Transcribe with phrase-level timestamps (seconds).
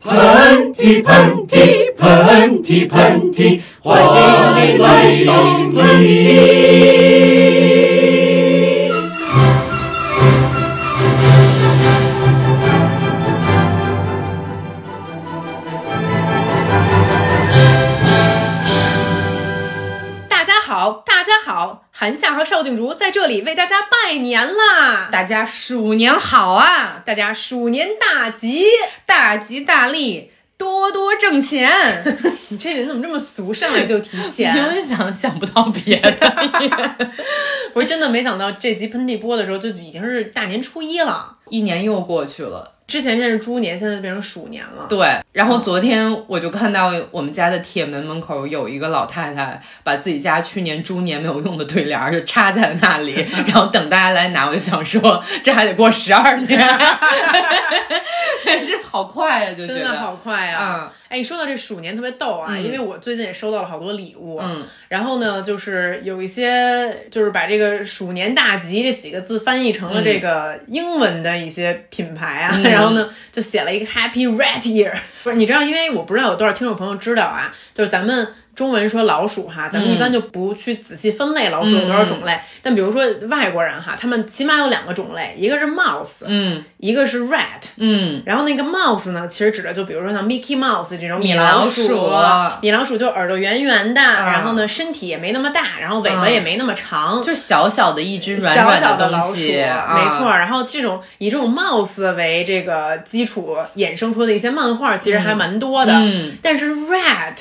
[0.00, 5.32] 喷嚏喷嚏喷嚏喷嚏，欢迎来到
[5.74, 6.57] 喷嚏。
[22.08, 25.10] 韩夏和邵静竹在这里为大家拜年啦！
[25.12, 27.02] 大家鼠年好啊！
[27.04, 28.64] 大家鼠年大吉！
[29.04, 31.70] 大吉大利，多多挣钱。
[32.48, 34.68] 你这人怎么这么俗，上来就提因钱？
[34.72, 36.96] 为想想不到别的，
[37.74, 41.36] 不是真的没想到这集喷嚏播的时候就已经是大年初一了。
[41.50, 42.72] 一年又过去了。
[42.88, 44.86] 之前认识猪年，现在变成鼠年了。
[44.88, 53.12] 对，然后昨天我就看到我们家的铁门门口有一个老太太，把自己家去年猪年没有用的对联儿就插在了那里，
[53.46, 54.46] 然后等大家来拿。
[54.48, 56.58] 我就想说，这还得过十二年，
[58.42, 60.90] 真是好快呀、就觉得真的好快啊！
[60.90, 74.92] 嗯哎，你说到这鼠年特别逗啊，嗯因为我最近也收到了好多礼物，嗯，然后呢，就是有一些就是把这个“鼠年大吉”这几个字翻译成了这个英文的一些品牌啊， 然后呢就写了一个 Happy Rat Year。
[75.22, 78.28] 不是，你知道，因为我不知道有多少听众朋友知道啊，就是咱们。
[78.58, 82.36] 中文说老鼠哈，咱们一般就不去仔细分类老鼠有多少种类。
[82.60, 87.68] 但比如说外国人哈，他们起码有两个种类，一个是 mouse，嗯一个是 rat。
[87.76, 92.10] 嗯，然后那个 mouse 呢，其实指的就比如说像 Mickey Mouse 这种米老老鼠
[92.60, 100.30] 米老鼠就耳朵圆圆的，然后呢身体也没那么大，然后尾巴也没那么长，就小小的一只软小软小的老鼠，没错。。
[100.30, 105.92] 然后这种以这种 mouse 为这个基础衍生出的一些漫画，其实还蛮多的。
[105.92, 107.36] 嗯但是 rat。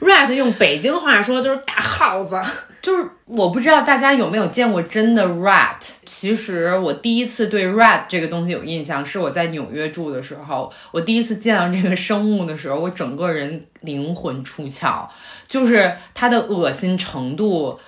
[0.00, 2.40] Rat 用北京话说就是大耗子，
[2.80, 5.76] 就是我不知道大家有没有见过真的 rat。
[6.06, 15.06] 其实我第一次对 rat 这个东西有印象，是我在纽约住的时候，我第一次见到这个生物的时候，我整个人灵魂出窍，
[15.46, 17.78] 就是它的恶心程度，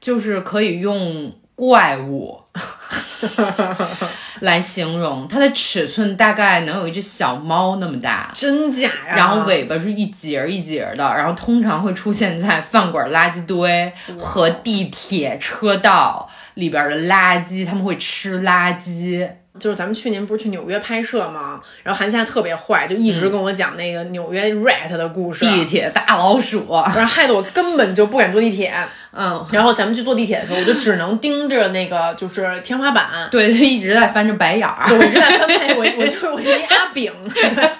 [0.00, 2.40] 就是可以用怪物。
[4.42, 5.26] 来形容。
[5.28, 8.30] 它的尺寸大概能有一只小猫那么大。
[8.34, 9.14] 真假呀？
[9.16, 19.28] 然后尾巴是一节儿一节儿的，然后通常会出现在饭馆垃圾堆和地铁车道里边的垃圾，他们会吃垃圾。
[19.60, 21.60] 就是咱们去年不是去纽约拍摄吗？
[21.82, 28.72] 然后韩夏特别坏，就一直跟我讲那个纽约 rat 的故事，地铁大老鼠，然后害得我根本就不敢坐地铁。
[29.14, 34.88] 嗯，然后咱们去坐地铁的时候，我就只能盯着那个就是天花板，对，就一直在翻着白眼儿。
[34.88, 37.70] 对我一直在翻白，我我就是我是一阿炳， 对，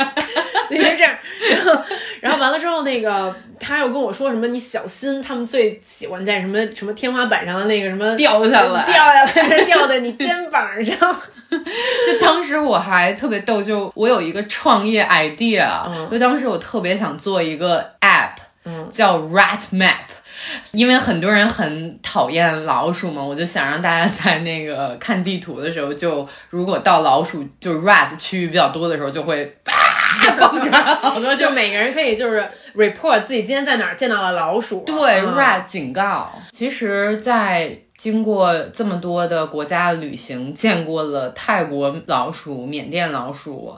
[0.74, 1.12] 一直这样。
[1.50, 1.82] 然后
[2.20, 10.96] 然后完了之后，那个他又跟我说什么，你小心，他们最喜欢在什么什么天花板上的那个什么掉下来掉下来，掉在你肩膀上。
[11.52, 15.68] 就当时我还特别逗，就我有一个创业 idea，、
[16.10, 18.30] 就当时我特别想做一个 app，、
[18.90, 19.96] 叫 Rat Map。
[20.72, 29.72] 因为很多人很讨厌老鼠嘛，我就想让大家在那个看地图的时候，就如果到老鼠就是 rat 区域比较多的时候，就会叭
[30.38, 34.82] 蹦出来好多就每个人可以就是 report 自己今天在哪儿见到了老鼠。
[34.86, 36.30] 对、嗯 rat 警告。
[36.50, 43.74] 其实，在经过这么多的国家旅行，见过了泰国老鼠、缅甸老鼠、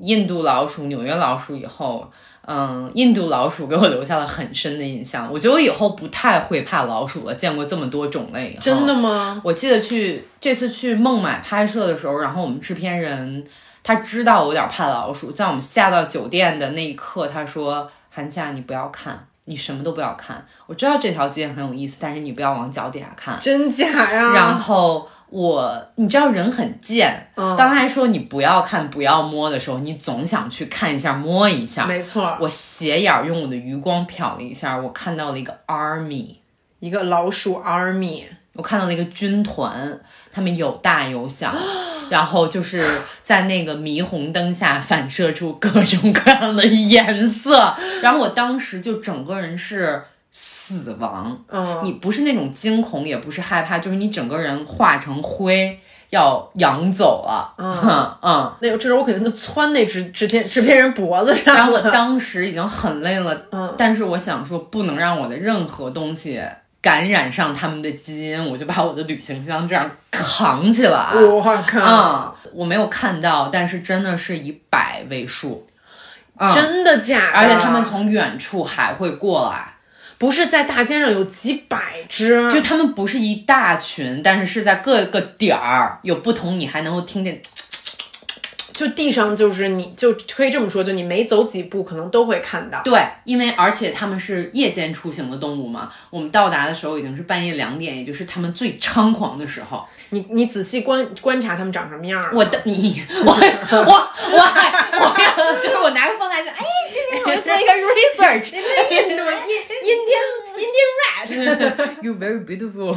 [0.00, 2.10] 印度老鼠、纽约老鼠以后。
[2.52, 5.30] 嗯，印度老鼠给我留下了很深的印象。
[5.30, 7.32] 我觉得我以后不太会怕老鼠了。
[7.32, 9.40] 见过这么多种类以后，真的吗？
[9.44, 13.44] 我记得去这次去孟买拍摄的时候，然后我们制片人
[13.82, 20.46] 他知道我有点怕老鼠，在我们下到酒店的那一刻，他说：“韩夏，你不要看，你什么都不要看。
[20.66, 23.38] 我知道这条街很有意思，但是你不要往脚底下看。
[23.40, 24.34] ”真假呀？
[24.34, 31.86] 然后我，你知道人很贱，嗯当他说你不要看、不要摸的时候，你总想去看一下、摸一下。
[31.86, 36.36] 没错，我斜眼儿用我的余光瞟了一下，我看到了一个 army。
[36.80, 38.24] 一个老鼠 army。
[38.54, 39.98] 我看到了一个军团，
[40.32, 41.54] 他们有大有小，
[42.10, 42.84] 然后就是
[43.22, 55.78] 在那个霓虹灯下反射出各种各样的颜色， 然后我当时就整个人是死亡，嗯，你不是那种惊恐，也不是害怕，就是你整个人化成灰
[56.10, 57.72] 要扬走了，嗯。
[58.22, 58.52] 嗯。
[58.60, 61.54] 那个这时候我肯定就窜那制制片制片人脖子上。
[61.54, 63.74] 然后我当时已经很累了，嗯。
[63.76, 66.40] 但是我想说不能让我的任何东西
[66.82, 71.12] 感染上他们的基因，我就把我的旅行箱这样扛起来。
[71.14, 75.66] 我靠，嗯，我没有看到，但是真的是以百为数，
[76.38, 76.50] 嗯。
[76.52, 77.38] 真的假的？
[77.38, 79.74] 而且他们从远处还会过来，
[80.16, 81.78] 不是在大街上有几百
[82.08, 87.40] 只，就他们不是一大群，但是是在各个点儿有不同，你还能够听见
[88.80, 92.80] 就地上就是你就可以这么说，就你每走几步可能都会看到。
[92.82, 99.86] 对，因为而且它们是夜间出行的动物嘛，我们到达的时候已经是半夜两点，也就是它们最猖狂的时候。
[100.08, 102.30] 你你仔细观观察它们长什么样儿。
[102.32, 109.52] 我的你我我我还我要就是我拿个放大镜，哎，今天我要做一个 research，印度印
[109.84, 112.00] 印 Indian Indian rat。
[112.00, 112.96] You very beautiful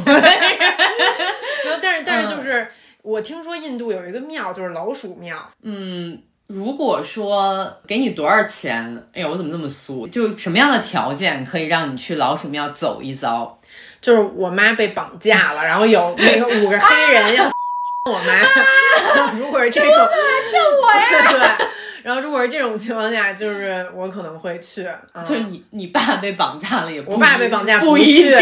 [1.82, 2.68] 但是但是就是、
[3.04, 10.06] 我听说印度有一个庙就是老鼠庙，嗯如果说给你多少钱，哎呀，我怎么那么俗？
[10.08, 13.58] 就什么样的条件可以让你去老鼠庙走一遭？
[14.00, 17.44] 就是我妈被绑架了，然后有 那个五个黑人要
[18.10, 19.32] 我妈。
[19.38, 21.66] 如果是这种，像我呀，对。
[22.02, 28.38] 然后如果是这种情况下，就是我可能会去，啊就是你你爸被绑架了也不我爸被绑架不一一定。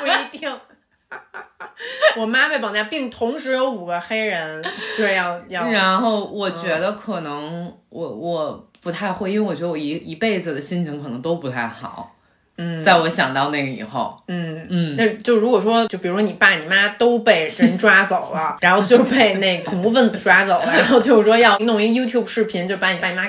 [0.00, 0.21] 不一定。
[2.16, 4.64] 我妈被绑架，并同时有五个黑人，
[4.96, 12.14] 对，要要然后我觉得可能我我不太会，因为我觉得我一一辈子的心情可能都不太好。
[12.58, 23.22] 嗯，在我想到那个以后，嗯嗯那就如果说，就比如说你爸你妈都被人抓走了，然后就被那恐怖分子抓走了，然后就是说要弄一 YouTube 视频，就把你爸你妈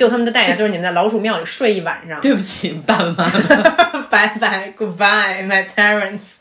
[0.00, 2.18] 就他们的代价就是你们在老鼠庙里睡一晚上。
[2.22, 6.36] 对不起爸爸妈妈， 拜拜，Goodbye, my parents。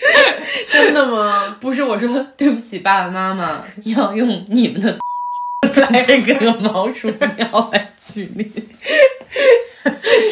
[0.68, 1.56] 真的吗？
[1.60, 4.98] 不是我说对不起爸爸妈妈， 要用你们的
[6.06, 8.50] 这个毛鼠庙来举例。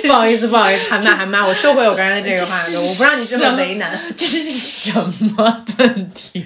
[0.06, 4.00] 不好意思，不好意思，喊妈喊妈，我收回我刚才这个话，我不让你这么为难。
[4.16, 6.44] 这是什么问题？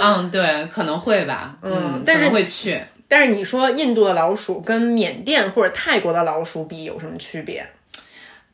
[0.00, 2.80] 嗯，对，可能会吧，嗯，但是会去。
[3.08, 7.66] 但是你说印度的老鼠跟缅甸或者泰国的老鼠比有什么区别？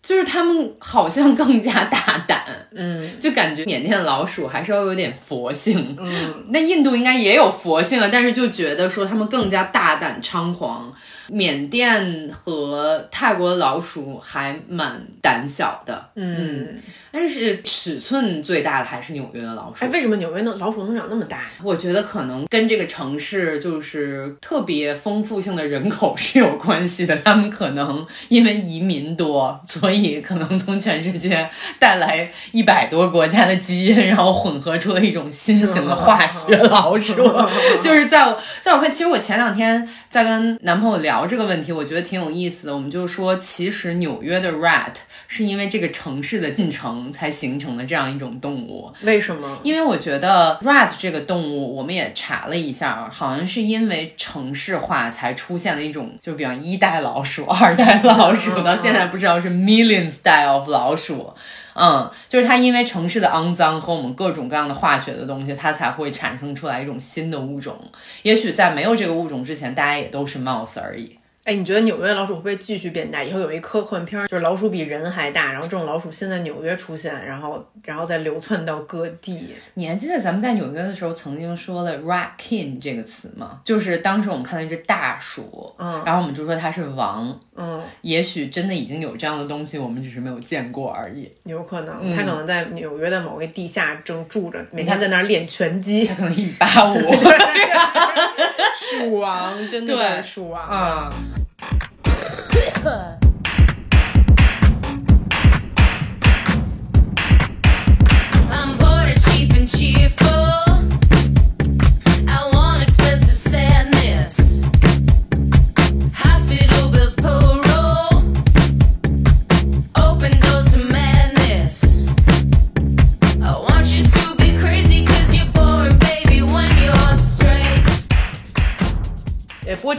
[0.02, 2.44] 就是他们好像更加大胆，
[2.74, 10.92] 嗯，就感觉缅甸的老鼠还稍微有点佛性，嗯，那印度应该也有佛性啊，但是就觉得说他们更加大胆猖狂。
[11.32, 16.76] 缅甸和泰国的老鼠还蛮胆小的，嗯，
[17.10, 19.88] 但是尺寸最大的还是纽约的老鼠哎，。
[19.88, 21.50] 为什么纽约的老鼠能长那么大呀？
[21.62, 27.16] 我觉得可能跟这个城市就是特别丰富性的人口是有关系的。
[27.16, 31.48] 他们可能因为移民多，所以可能从全世界
[31.78, 37.22] 带来一百多国家的基因，然后混合出了一种新型的 化学老鼠。
[37.82, 42.74] 就是在我在我看，其实我前两天在跟男朋友聊这个问题，我觉得挺有意思的。
[42.74, 44.94] 我们就说，其实纽约的 rat
[45.26, 48.92] 是因为这个城市的进程才形成的这样一种动物。
[49.02, 49.58] 为什么？
[49.62, 61.32] 因为我觉得 rat 这个动物，我们也查了一下，好像是因为城市化才出现了一种，就比方一代老鼠、 二代老鼠，到现在不知道是 millions 代 of 老鼠。
[61.74, 67.76] 嗯，就是它因为城市的肮脏和我们各种各样的化学的东西，它才会产生出来一种新的物种。
[68.22, 71.18] 也许在没有这个物种之前，大家也都是 mouse 而已。
[71.44, 73.20] 哎，你觉得纽约的老鼠会不会继续变大？
[73.20, 79.48] 以后有一科幻片儿，就是老鼠比人还大，然后这种老鼠先在纽约出现，然后然后再流窜到各地。
[79.74, 83.60] 你还记得咱们在纽约的时候曾经说了 rat king 这个词吗？
[83.64, 87.36] 就是当时我们看到一只大鼠，嗯然后我们就说它是王。
[87.56, 91.28] 嗯，也许真的已经有这样的东西，我们只是没有见过而已。
[91.42, 96.06] 有可能，它可能在纽约的某个地下正住着，每天在那儿练拳击。
[96.06, 96.96] 它可能一米八五。
[98.92, 100.62] 鼠王，真的是鼠王。
[100.68, 101.12] 啊
[108.50, 110.61] ，I'm bored cheap and cheerful.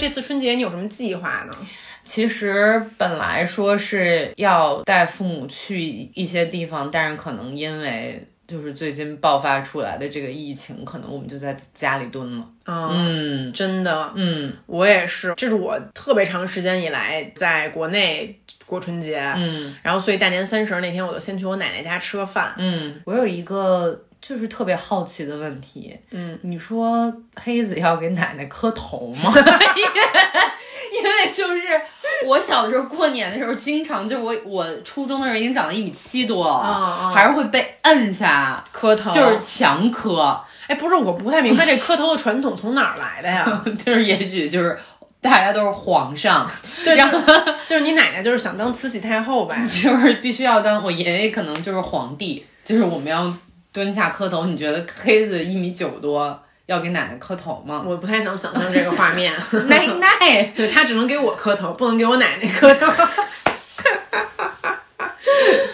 [0.04, 1.54] 这次春节你有什么计划呢？
[2.04, 5.82] 其实本来说是要带父母去
[6.14, 12.46] 一些地方，但是可能因为就是最近爆发出来的这个疫情，可能我们就在家里蹲了。
[12.66, 22.54] 啊、嗯真的，嗯我也是，这是我特别长时间以来在国内过春节，嗯然后所以大年三十那天我就先去我奶奶家吃个饭。
[22.58, 29.30] 嗯，我有一个就是特别好奇的问题，嗯，你说黑子要给奶奶磕头吗？
[29.36, 30.02] 因为
[30.98, 31.62] 因为就是
[32.26, 43.64] 我小的时候过年的时候，经常就是我我初中的时候已经长到一米七多了，嗯嗯还是会被摁下，磕头就是强磕，哎，不是，我不太明白这磕头的传统从哪儿来的呀？
[43.84, 44.80] 就是也许就是
[45.20, 46.50] 大家都是皇上，
[46.86, 47.20] 对，然后
[47.68, 49.58] 就是你奶奶就是想当慈禧太后呗。
[49.68, 53.34] 就是必须要当我爷爷可能就是皇帝，就是我们要
[53.74, 54.46] 蹲下磕头。
[54.46, 56.42] 你觉得黑子一米九多？
[56.66, 57.84] 要给奶奶磕头吗？
[57.86, 59.34] 我不太想想象这个画面。
[59.68, 62.88] 奶奶， 对他只能给我磕头，不能给我奶奶磕头。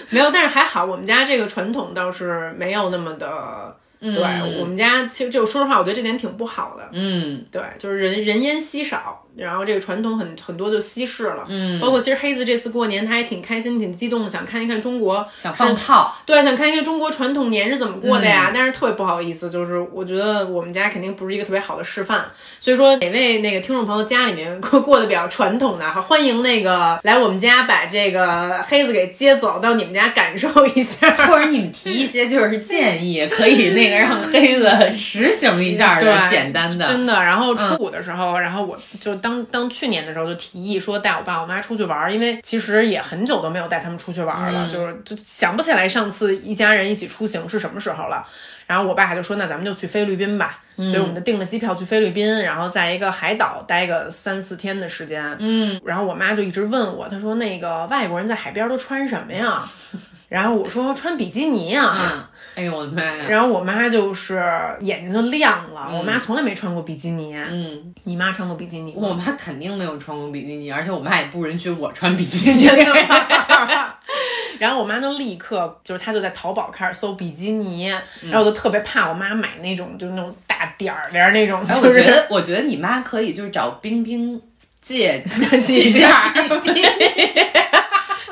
[0.10, 3.78] 没有，但是还好，我们家这个传统倒是没有那么的。
[4.02, 6.90] 对我们家，其实就说实话，我觉得这点挺不好的。
[6.94, 11.46] 嗯，对，就是人人烟稀少，然后这个传统很很多就稀释了。
[11.48, 16.16] 嗯，包括其实黑子这次过年，他还挺开心、挺激动的，想看一看中国，想放炮。
[16.26, 18.52] 对，想看一看中国传统年是怎么过的呀。
[18.54, 22.26] 但是特别不好意思，就是我觉得我们家肯定不是一个特别好的示范。
[22.60, 36.86] 所以说，哪位那个听众朋友家里面过过得比较传统的，哈，欢迎那个来我们家把这个黑子给接走到你们家感受一下， 或者你们提一些就是建议，可以那个让黑子实行一下的 简单的。
[36.86, 48.26] 真的，然后初五的时候，然后我就当当当去年的时候就提议说带我爸我妈出去玩，因为其实也很久都没有带他们出去玩了，就是就想不起来上次一家人一起出行是什么时候了。
[48.66, 55.36] 然后我爸就说：“那咱们就去菲律宾吧。”所以我们就订了机票去菲律宾，然后在一个海岛待个三四天的时间。
[55.40, 59.60] 嗯，然后我妈就一直问我，她说：“那个外国人在海边都穿什么呀？”
[60.30, 62.24] 然后我说：“穿比基尼啊。”嗯，
[62.60, 63.26] 哎呦我的妈呀！
[63.30, 64.44] 然后我妈就是
[64.82, 65.90] 眼睛就亮了。
[65.94, 67.34] 我妈从来没穿过比基尼。
[67.34, 68.94] 嗯，你妈穿过比基尼？
[68.98, 72.68] 我妈肯定没有穿过比基尼，而且我妈也不允许我穿比基尼。
[74.60, 77.86] 然后我妈就立刻就是她就在淘宝开始搜比基尼，
[78.24, 81.66] 然后我就特别怕我妈买那种就是那种大点儿点儿那种。
[81.82, 84.42] 我觉得我觉得你妈可以就是找冰冰
[84.82, 85.24] 借
[85.66, 86.34] 几件儿，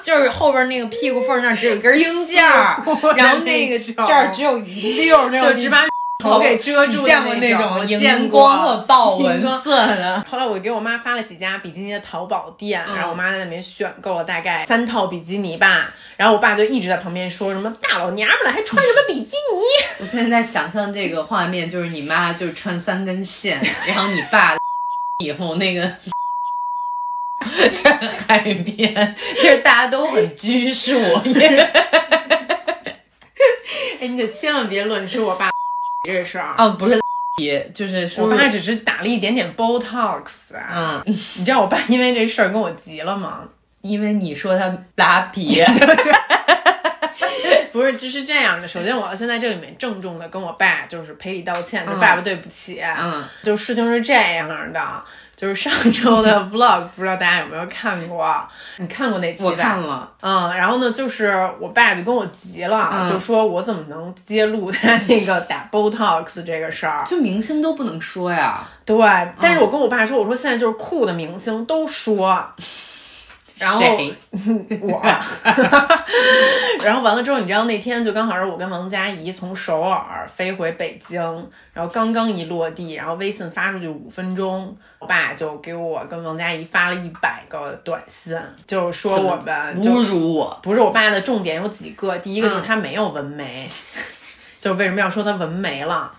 [0.07, 1.93] 就是后边那个屁股缝那儿只有一根
[2.25, 2.81] 线儿，
[3.17, 5.85] 然后那个这儿只有一溜那种，就只把。
[6.19, 10.19] 头给遮住，见过那种荧光和豹纹色的。
[10.27, 15.93] 后来我给我妈发了几家比基尼的淘宝店，然后我妈在那边选购了大概三套比基尼吧。
[16.15, 19.61] 然后我爸就一直在旁边说什么“大老娘们了还穿什么比基尼”。
[20.01, 24.57] 我现在在想象这个画面，就是你妈就穿三根线，然后你爸
[25.23, 25.83] 以后那个
[27.83, 30.97] 在海边，就是大家都很拘束。
[33.99, 35.49] 哎，你可千万别乱说我爸。
[36.05, 36.99] 这事儿啊，不是，
[37.41, 41.03] 也就是我爸只是打了一点点 Botox 啊。
[41.05, 43.43] 你知道我爸因为这事儿跟我急了吗？
[43.81, 45.63] 因为你说他拉皮。
[47.71, 48.67] 不是，这是这样的。
[48.67, 52.81] 首先，我要先在这里面郑重的跟我爸就是赔礼道歉，就爸爸对不起。
[52.81, 55.03] 嗯，就事情是这样的。
[55.37, 58.43] 就是上周的 vlog，不知道大家有没有看过？
[58.77, 59.45] 你看过那期的？
[59.45, 60.11] 我看了。
[60.19, 67.03] 嗯，然后呢，就是我爸就跟我急了，就说我怎么能揭露他那个打 Botox 这个事儿？
[67.05, 68.67] 就明星都不能说呀。
[68.83, 68.97] 对，
[69.39, 72.43] 但是我跟我爸说，我说现在就是酷的明星都说。
[73.59, 73.79] 然后
[74.81, 75.01] 我，
[76.83, 81.21] 然后完了之后，你知道那天就刚好是我跟王佳怡从首尔飞回北京，
[81.73, 88.37] 然后刚刚一落地，然后微信发出去五分钟，我爸就给我跟王佳怡发了一百个短信，
[88.67, 90.59] 就说我们侮辱我。
[90.61, 93.65] 不是我爸的重点有几个，第一个就是他没有纹眉，
[94.67, 96.11] 就为什么要说他纹眉了？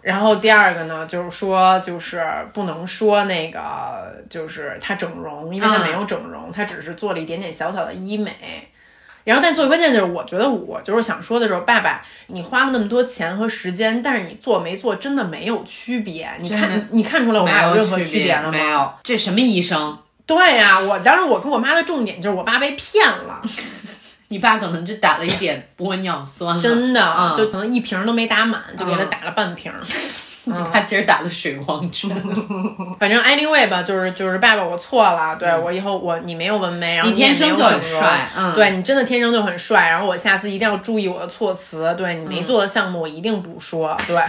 [0.00, 8.70] 然后第二个呢，就是说，就是不能说那个，就是他整容，因为他没有整容，他只是做了一点点小小的医美。
[9.24, 16.30] 然后，但最关键就是，我觉得我就是想说的是，爸爸，你花了那么多钱和时间，但是你做没做真的没有区别。
[16.38, 18.50] 你看，你看出来我妈有任何区别了吗？
[18.50, 18.90] 没有。
[19.02, 19.98] 这什么医生？
[20.24, 23.42] 对呀，我当时我跟我妈的重点就是我爸被骗了。
[24.32, 29.70] 你爸可能就打了一点玻尿酸，真的，就可能一瓶都没打满，就给他打了半瓶。
[30.44, 32.10] 你爸其实打了水光针。
[32.98, 35.36] 反正 anyway 吧，就是就是爸爸，我错了。
[35.36, 39.90] 对我以后我你没有纹眉，然后你天生就很帅，对你真的天生就很帅。
[39.90, 41.94] 然后我下次一定要注意我的措辞。
[41.96, 43.94] 对你没做的项目，我一定不说。
[44.06, 44.16] 对。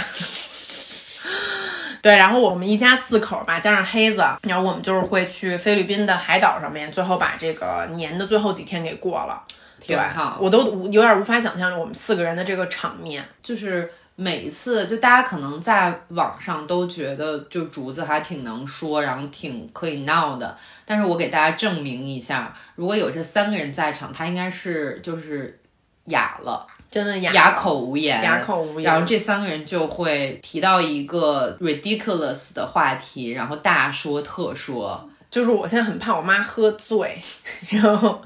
[2.03, 9.41] 对，然后我们一家四口吧，加上黑子，然后我们就是会去菲律宾的海岛上面，最后把这个年的最后几天给过了。
[9.87, 9.97] 对，
[10.39, 13.23] 我都有点无法想象我们四个人的这个场面。
[13.41, 20.57] 就是每一次，就大家可能在网上都觉得，就竹子还挺能说，然后挺可以闹的。
[20.85, 25.59] 但是我给大家证明一下，如果有这三个人在场，他应该是就是
[26.05, 28.83] 哑了，真的哑哑口无言，哑口无言。
[28.83, 35.09] 然后这三个人就会提到一个 ridiculous 的话题，然后大说特说。
[35.33, 37.19] 就是我现在很怕我妈喝醉，
[37.71, 38.21] 然后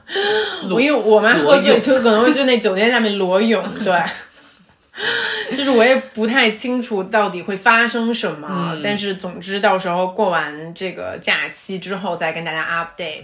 [0.70, 3.98] 我因为我妈喝醉就可能会去那酒店下面裸泳，对，
[5.56, 8.48] 就是我也不太清楚到底会发生什么，
[8.84, 12.62] 但是总之到时候过完这个假期之后再跟大家
[12.98, 13.24] update。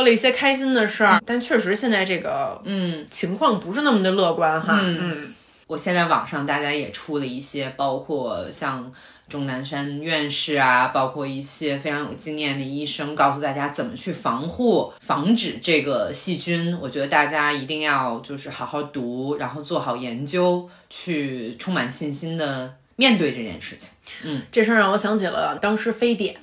[0.00, 4.80] 说了一些开心的事儿，但确实现在这个嗯，情况不是那么的乐观哈。
[4.80, 5.34] 嗯嗯
[5.66, 8.90] 我现在网上大家也出了一些，包括像
[9.28, 16.74] 钟南山院士啊，包括一些非常有经验的医生，告诉大家怎么去防护、防止这个细菌。
[16.80, 23.90] 我觉得大家一定要就是好好读，然后做好研究，去充满信心的面对这件事情。
[24.24, 26.34] 嗯这事儿让我想起了当时非典，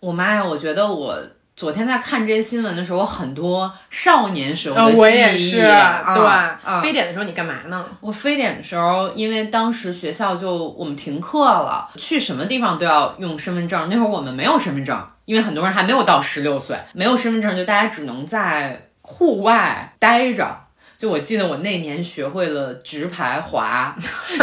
[0.00, 1.18] 我妈呀，我觉得我。
[1.58, 6.24] 昨天在看这些新闻的时候，我很多少年时候的呃，记忆、我也是，啊对。
[6.24, 7.84] 啊非典的时候你干嘛呢？
[8.00, 13.88] 我非典的时候，因为当时学校就我们停课了，去什么地方都要用身份证。
[13.90, 20.67] 那会儿我们没有身份证，因为很多人还没有到十六岁，没有身份证，就大家只能在户外待着。
[20.98, 23.94] 就我记得我那年学会了直排滑，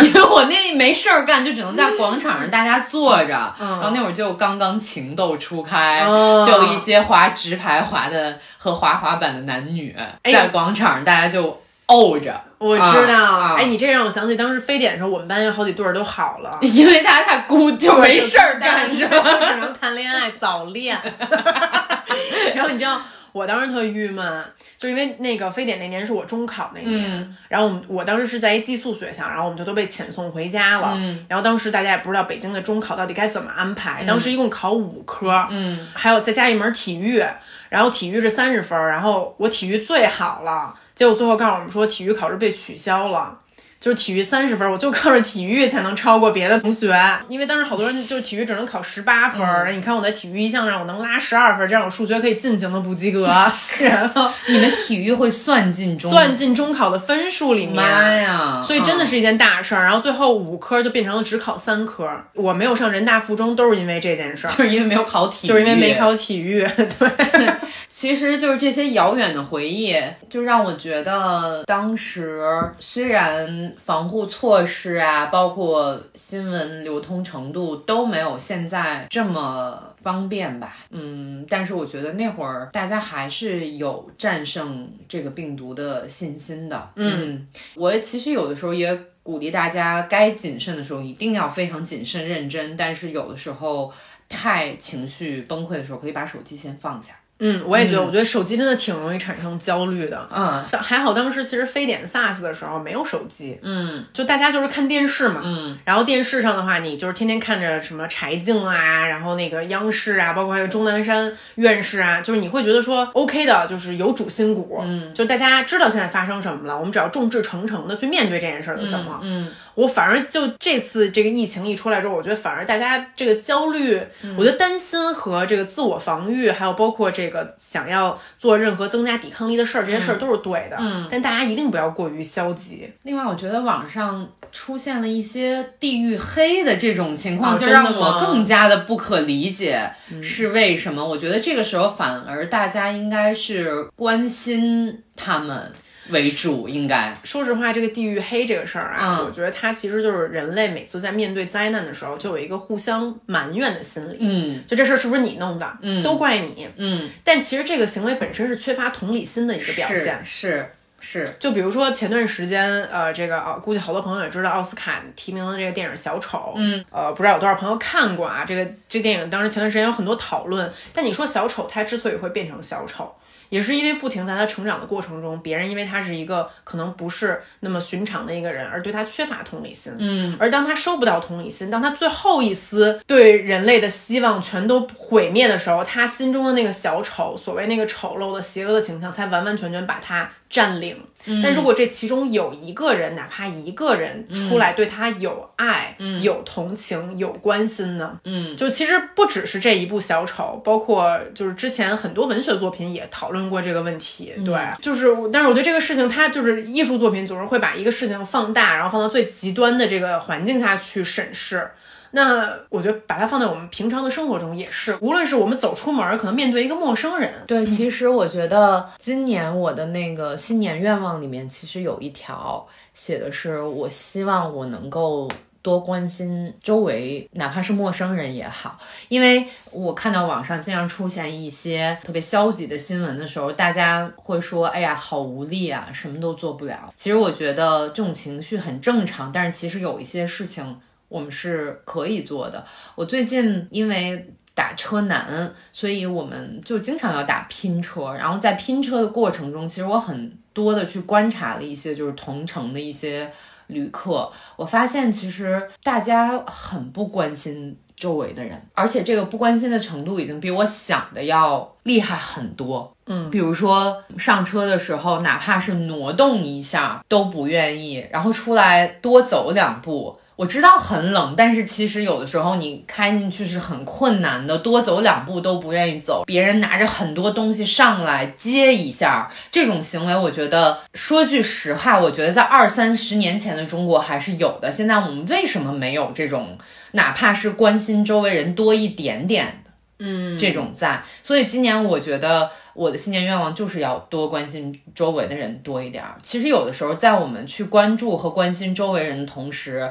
[0.01, 3.53] 因为我那没事儿干，就只能在广场上大家坐着。
[3.59, 9.93] 然后那会儿就刚刚情窦初开，哦就一些滑直排滑的和滑滑板的男女
[10.23, 12.39] 在广场上大家就怄着。
[12.57, 19.17] 我知道，啊啊哎，你这让我想起当时非典的时候，我们班有好几对儿都好了， 因为大家太孤，就没事儿干，是吧？
[19.19, 20.97] 就只能谈恋爱早恋。
[22.55, 23.01] 然后你知道，
[23.35, 24.45] 我当时特郁闷，
[24.77, 30.93] 就因为那个非典那年是我中考那年，嗯然后我们我当时是在一寄宿学校，然后我们就都被遣送回家了。
[30.95, 37.21] 嗯然后当时大家也不知道北京的中考到底该怎么安排，当时一共考五科，嗯，还有再加一门体育，
[37.67, 43.37] 然后体育是三十分儿，然后我体育最好了，结果最后告诉我们说体育考试被取消了。
[43.85, 46.91] 就是体育三十分儿，我就靠着体育才能超过别的同学，
[47.29, 53.27] 因为当时好多人就是体育只能考十八分儿，你看我在体育一项上我能拉十二分儿，这样我数学可以尽情的不及格，
[53.87, 56.09] 然后你们体育会算进中？
[56.09, 57.75] 算进中考的分数里面。
[57.75, 58.59] 妈呀！
[58.59, 62.09] 所以真的是是一件大事儿，然后最后五科就变成了只考三科。
[62.33, 65.93] 我没有上人大附中，都是因为这件事儿， 就是因为没有考体育，就是因为没。
[65.93, 66.67] 考体育。
[66.75, 67.53] 对，
[67.87, 69.95] 其实就是这些遥远的回忆，
[70.27, 72.43] 就让我觉得当时
[72.79, 86.89] 虽然防护措施啊，包括新闻流通程度都没有现在这么方便吧，嗯，但是我觉得那会儿大家还是有战胜这个病毒的信心的。
[86.95, 93.91] 嗯，我其实有的时候也鼓励大家，该谨慎的时候一定要非常谨慎认真，但是有的时候
[94.29, 97.13] 太情绪崩溃的时候，可以把手机先放下。
[97.39, 100.27] 嗯，我也觉得，我觉得手机真的挺容易产生焦虑的。
[100.33, 105.41] 嗯还好当时其实非典 SARS 的时候没有手机，嗯就大家就是看电视嘛。
[105.43, 119.19] 嗯然后电视上的话，你就是天天看着什么柴静啊，然后那个央视啊，包括还有钟南山院士啊，就是你会觉得说 OK 的，就是有主心骨，嗯，就大家知道现在发生什么了，我们只要众志成城的去面对这件事儿就行了。
[119.21, 130.77] 嗯我反而就这次这个疫情一出来之后，我觉得反而大家这个焦虑，嗯我觉得担心和这个自我防御，还有包括这个想要做任何增加抵抗力的事儿，这些事儿都是对的。
[130.79, 132.89] 嗯，但大家一定不要过于消极。
[133.03, 141.05] 另外，我觉得网上出现了一些地域黑的这种情况，哦就让我更加的不可理解是为什么。
[141.05, 145.71] 我觉得这个时候反而大家应该是关心他们
[146.09, 147.13] 为主，应该。
[147.23, 154.17] 说实话，这个地域黑这个事儿啊，嗯我觉得它其实就是人类每次在面对灾难的时候，就有一个互相埋怨的心理。
[154.19, 155.77] 嗯就这事儿是不是你弄的？
[155.81, 156.67] 嗯，都怪你。
[156.77, 160.49] 嗯，但其实这个行为本身是缺乏同理心的一个表现是。
[160.49, 168.43] 是是，就比如说前段时间，呃，这个呃，估计好多朋友也知道奥斯卡提名的这个电影《小丑》，嗯，呃，不知道有多少朋友看过啊？
[168.47, 173.13] 这个这个电影当时前段时间有很多讨论，但你说小丑他之所以会变成小丑。
[173.49, 179.93] 也是因为不停在他成长的过程中，别人因为他是一个可能不是那么寻常的一个人，而对他缺乏同理心。
[179.99, 190.97] 嗯，而当他收不到同理心，当他最后一丝对人类的希望全都毁灭的时候，他心中的那个小丑，所谓那个丑陋的、邪恶的形象，才完完全全把他占领。
[191.41, 198.19] 但如果这其中有一个人，哪怕一个人出来对他有爱、有同情、有关心呢？
[198.25, 204.33] 嗯，就其实不只是这一部小丑，包括就是之前很多文学作品也讨论过这个问题。
[204.45, 211.67] 对，就是，但是我对这个事情，它就是艺术作品总是会把一个事情放大，然后放到最极端的这个环境下去审视。
[212.15, 225.29] 那我觉得把它放在我们平常的生活中也是，无论是我们走出门，可能面对一个陌生人，对，其实我觉得今年我的那个新年愿望里面，其实有一条写的是，我希望我能够。
[225.65, 240.79] 多关心周围，哪怕是陌生人也好，因为我看到网上经常出现一些特别消极的新闻的时候，大家会说：“哎呀，好无力啊，什么都做不了。”其实我觉得这种情绪很正常，但是其实有一些事情
[241.15, 242.61] 我们是可以做的。
[242.93, 248.13] 我最近因为打车难，所以我们就经常要打拼车。
[248.13, 253.31] 然后在拼车的过程中，其实我很多的去观察了一些就是同城的一些
[253.67, 262.93] 旅客，我发现其实大家很不关心周围的人，而且这个不关心的程度已经比我想的要厉害很多。
[263.07, 270.19] 嗯，比如说上车的时候，哪怕是挪动一下都不愿意，然后出来多走两步。
[270.37, 276.25] 我知道很冷，但是其实有的时候你开进去是很困难的，多走两步都不愿意走。
[276.25, 284.69] 别人拿着很多东西上来接一下，这种行为，我觉得说句实话，我觉得在二三十年前的中国还是有的。
[284.69, 286.57] 现在我们为什么没有这种，
[286.91, 291.01] 哪怕是关心周围人多一点点的，嗯，这种在？
[291.23, 296.15] 所以今年我觉得我的新年愿望就是要多关心周围的人多一点儿。
[296.21, 299.89] 其实有的时候，在我们去关注和关心周围人的同时，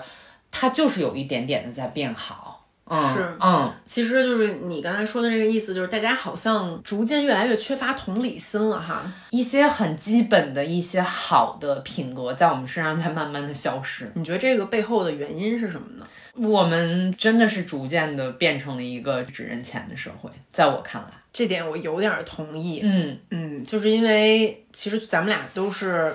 [0.56, 9.02] 它就是有一点点的在变好，嗯，是嗯，其实就是你刚才说的这个意思，就是大家好像逐渐越来越缺乏同理心了哈。
[9.30, 14.08] 一些很基本的一些好的品格在我们身上在慢慢的消失。
[14.14, 16.06] 你觉得这个背后的原因是什么呢？
[16.36, 22.80] 我们真的是逐渐的变成了一个只认钱的社会，在我看来，这点我有点儿同意。
[22.84, 26.14] 嗯嗯，就是因为其实咱们俩都是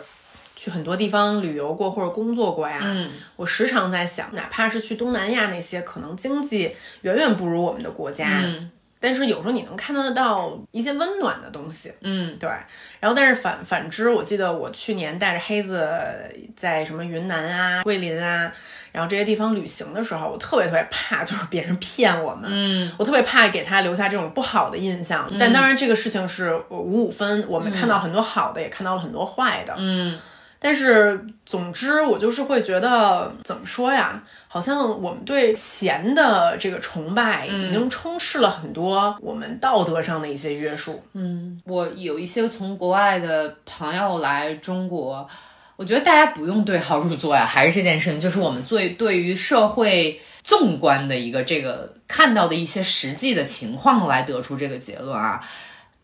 [0.60, 2.80] 去很多地方旅游过或者工作过呀。
[2.84, 8.69] 嗯，我时常在想，哪怕是去东南亚那些可能经济远远不如我们的国家，嗯
[9.02, 11.89] 但是有时候你能看得到一些温暖的东西。
[12.02, 12.50] 嗯对，
[13.00, 15.89] 然后但是反反之，我记得我去年带着黑子
[16.58, 18.52] 在什么云南啊、桂林啊，
[18.91, 25.32] 然后这些地方旅行的时候，我特别特别怕就是别人骗我们，嗯我特别怕给他留下这种不好的印象。
[25.39, 29.74] 但当然这个事情是五五分，我们看到很多好的，也看到了很多坏的。
[29.78, 30.19] 嗯
[30.62, 34.22] 但是总之，我就是会觉得怎么说呀？
[34.50, 41.02] 好像我们对钱的这个崇拜已经充斥了很多我们道德上的一些约束。
[41.13, 45.26] 嗯，我有一些从国外的朋友来中国，
[45.76, 55.39] 我觉得大家不用对号入座呀，还是这件事情，就是我们最对于社会纵观的一个这个看到的一些实际的情况来得出这个结论啊。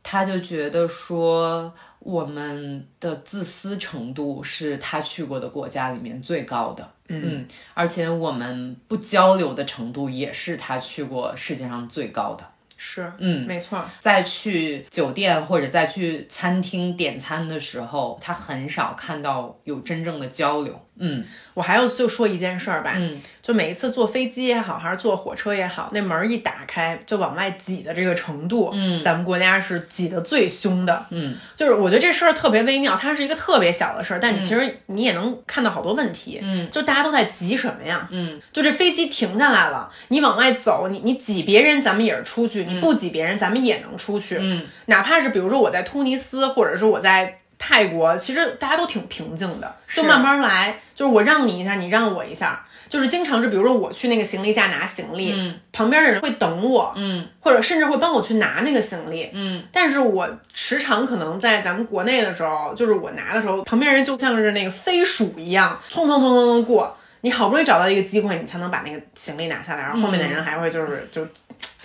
[0.08, 12.46] 他就觉得说，我们的自私程度是他去过的国家里面最高的，嗯，而且我们不交流的程度也是他去过世界上最高的。
[12.78, 13.84] 是，嗯没错。
[14.00, 20.80] 再去酒店或者再去餐厅点餐的时候，他很少看到有真正的交流。
[21.00, 31.06] 嗯我还要就说一件事儿吧，嗯，就每一次坐飞机也好，还是坐火车也好，那门儿一打开就往外挤的这个程度，嗯咱们国家是挤得最凶的。
[31.12, 36.40] 嗯，就是我觉得这事儿特别微妙，它是一个特别小的事儿，但你其实你也能看到好多问题。
[36.44, 38.08] 嗯，就大家都在急什么呀？
[38.12, 44.38] 嗯，就这飞机停下来了，你往外走，你你挤别人，咱们也是出去；你不挤别人，咱们也能出去。
[44.42, 52.66] 嗯，哪怕是比如说我在突尼斯，或者是我在泰国，其实大家都挺平静的，就慢慢来，就是我让你一下，你让我一下。
[52.88, 55.60] 就是经常是，比如说我去那个行李架拿行李，嗯。
[55.74, 57.28] 旁边的人会等我，嗯。
[57.40, 66.96] 或者甚至会帮我去拿那个行李，嗯，但是我时常可能在咱们国内的时候，就是我拿的时候，旁边人就像是那个飞鼠一样，匆匆匆匆匆过。
[67.22, 71.28] 你好不容易找到一个机会，你才能把那个行李拿下来，然后后面的人还会就是、就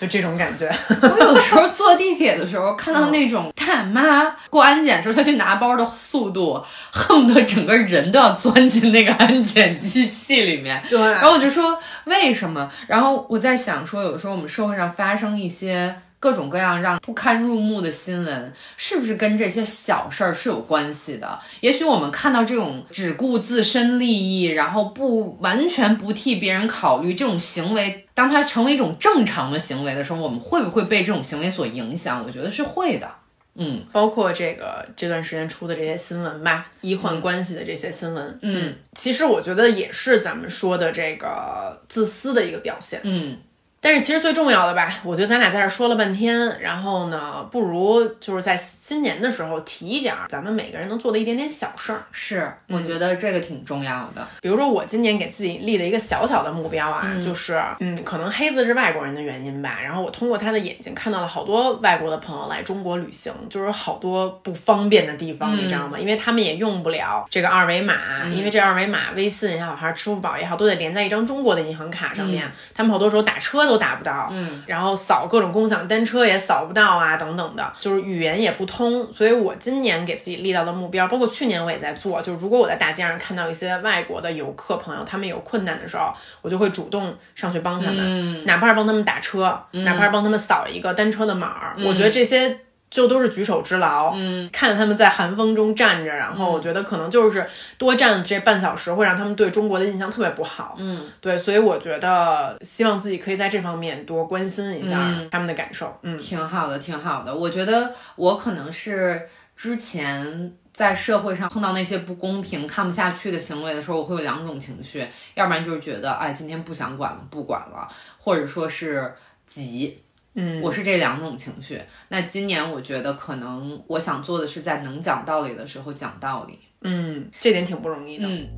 [0.00, 0.66] 就这种感觉。
[1.02, 10.82] 我有的时候坐地铁的时候，看到那种大妈过安检的时候，她去拿包的速度，恨不得整个人都要钻进那个安检机器里面。
[10.88, 12.70] 对，然后我就说为什么？
[12.86, 21.40] 然后我在想说，有的时候我们社会上发生一些各种各样让不堪入目的新闻，是不是跟这些小事儿是有关系的？
[21.60, 32.22] 也许我们看到这种只顾自身利益，然后不完全不替别人考虑这种行为，当它成为一种正常的行为的时候，我们会不会被这种行为所影响？
[32.24, 33.10] 我觉得是会的。
[33.56, 43.00] 嗯包括这个这段时间出的这些新闻吧，医患关系的这些新闻，嗯其实我觉得也是咱们说的这个自私的一个表现。
[43.02, 43.38] 嗯
[43.82, 52.04] 但是其实最重要的吧，我觉得咱俩在这儿说了半天，然后呢，不如就是在新年的时候提一点儿咱们每个人能做的一点点小事儿。
[52.12, 54.26] 是，我觉得这个挺重要的。
[54.42, 65.98] 比如说我今年给自己立的一个小小的目标啊，就是嗯，可能黑子是外国人的原因吧，然后我通过他的眼睛看到了好多外国的朋友来中国旅行，就是好多不方便的地方，你知道吗？
[65.98, 79.10] 因为他们也用不了这个二维码，因为这二维码微信也好还是支付宝也好，都得连在一张中国的银行卡上面，他们好多时候打车都打不到，嗯，然后扫各种共享单车也扫不到啊，等等的，就是语言也不通。
[79.12, 92.58] 所以我今年给自己立到的目标，包括去年我也在做，就是如果我在大街上看到一些外国的游客朋友，他们有困难的时候，我就会主动上去帮他们，哪怕是帮他们打车，哪怕是帮他们扫一个单车的码儿，我觉得这些。
[92.90, 97.46] 就都是举手之劳，嗯，看着他们在寒风中站着，然后我觉得可能就是
[97.78, 107.32] 多站这半小时，会让他们对中国的印象特别不好，嗯，对，所以我觉得希望自己可以在这方面多关心一下他们的感受，嗯，挺好的，挺好的。
[107.32, 117.86] 我觉得我可能是之前在社会上碰到那些不公平、看不下去的行为的时候，我会有两种情绪，要不然就是觉得，哎，今天不想管了，不管了，
[118.18, 119.14] 或者说是
[119.46, 120.02] 急。
[120.34, 121.80] 嗯，我是这两种情绪。
[122.08, 126.58] 那今年我觉得可能我想做的是在能讲道理的时候讲道理。
[126.82, 128.26] 嗯，这点挺不容易的。
[128.26, 128.48] 嗯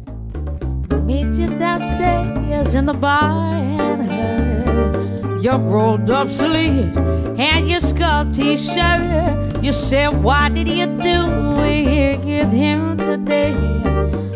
[1.06, 6.96] Meet you downstairs in the bar and heard your rolled up sleeves
[7.37, 9.61] and your skull t-shirt.
[9.62, 13.54] You said, why did you do it with him today?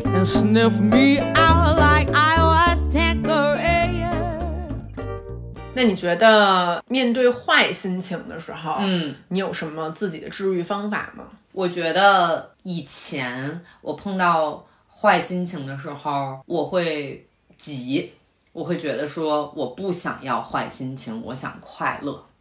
[0.07, 2.56] And sniff me out like I was
[5.77, 11.25] 那你觉得面对坏心情的时候，嗯，你有什么自己的治愈方法吗？
[11.53, 18.11] 我觉得以前我碰到坏心情的时候，我会急，
[18.53, 22.25] 我会觉得说我不想要坏心情，我想快乐。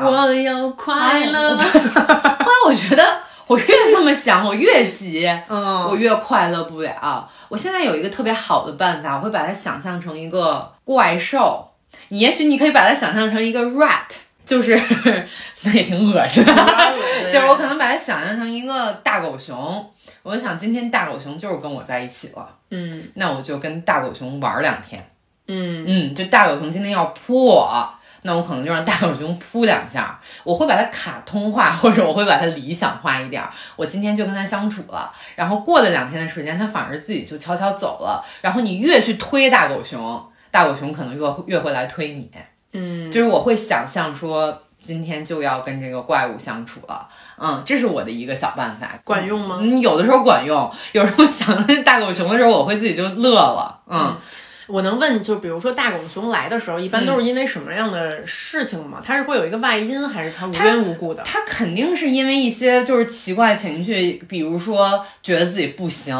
[0.00, 1.56] 我要快乐。
[1.56, 7.28] 后来我觉得我越这么想，我越急，嗯我越快乐不了。
[7.48, 11.68] 我现在有一个特别好的办法，我会把它想象成一个怪兽。
[12.12, 14.04] 你也许你可以把它想象成一个 rat，
[14.44, 14.78] 就是
[15.64, 16.54] 那也挺恶心的，
[17.32, 19.90] 就是我可能把它想象成一个大狗熊。
[20.22, 25.02] 我就想今天大狗熊就是跟我在一起了，嗯那我就跟大狗熊玩两天。
[25.48, 30.20] 嗯嗯，就大狗熊今天要扑我，那我可能就让大狗熊扑两下。
[30.44, 33.50] 我会把它卡通化，或者我会把它理想化一点儿。
[33.74, 38.22] 我今天就跟它相处了，然后过了两天的时间，它反而自己就悄悄走了。
[38.42, 40.22] 然后你越去推大狗熊，
[40.52, 42.30] 大狗熊可能越会越会来推你。
[42.74, 47.08] 嗯，就是我会想象说，今天就要跟这个怪物相处了。
[47.36, 48.88] 嗯，这是我的一个小办法。
[49.02, 49.58] 管用吗？
[49.60, 53.80] 嗯，有的时候管用，有时候想大狗熊的时候，我会自己就乐了。
[53.88, 54.16] 嗯
[54.66, 59.00] 我能问，就比如说大狗熊来的时候，一般都是因为什么样的事情吗？
[59.04, 61.22] 它是会有一个外因，还是它无缘无故的？
[61.24, 66.16] 它肯定是因为一些就是奇怪情绪，比如说觉得自己不行，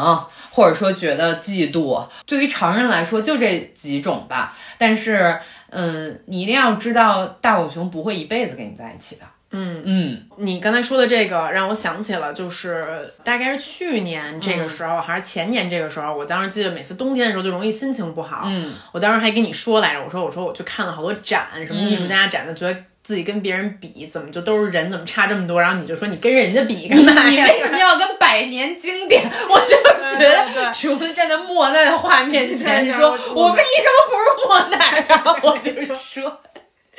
[0.51, 2.07] 或者说觉得嫉妒。
[2.25, 4.55] 对于常人来说，就这几种吧。
[4.77, 9.21] 但是，嗯，你一定要知道，大狗熊不会一辈子跟你在一起的。
[9.55, 12.85] 嗯嗯你刚才说的这个让我想起了，就是
[13.23, 18.43] 大概是去年这个时候，还是前年这个时候，我当时记得每次冬天的时候就容易心情不好。
[18.47, 25.61] 嗯，我当时还跟你说来着，我说我说我去看了好多展，什么艺术家展的，觉得自己跟别人比，怎么就都是人，怎么差这么多？
[25.61, 27.45] 然后你就说你跟人家比干嘛呀？
[27.45, 29.23] 你为什么要跟百年经典？
[29.47, 35.05] 我就是觉得 除了站在莫奈的画面前， 你说我为什么不是莫奈？
[35.07, 36.39] 然后我就说。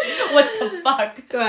[0.32, 0.46] What
[0.82, 1.12] fuck？
[1.28, 1.40] 对，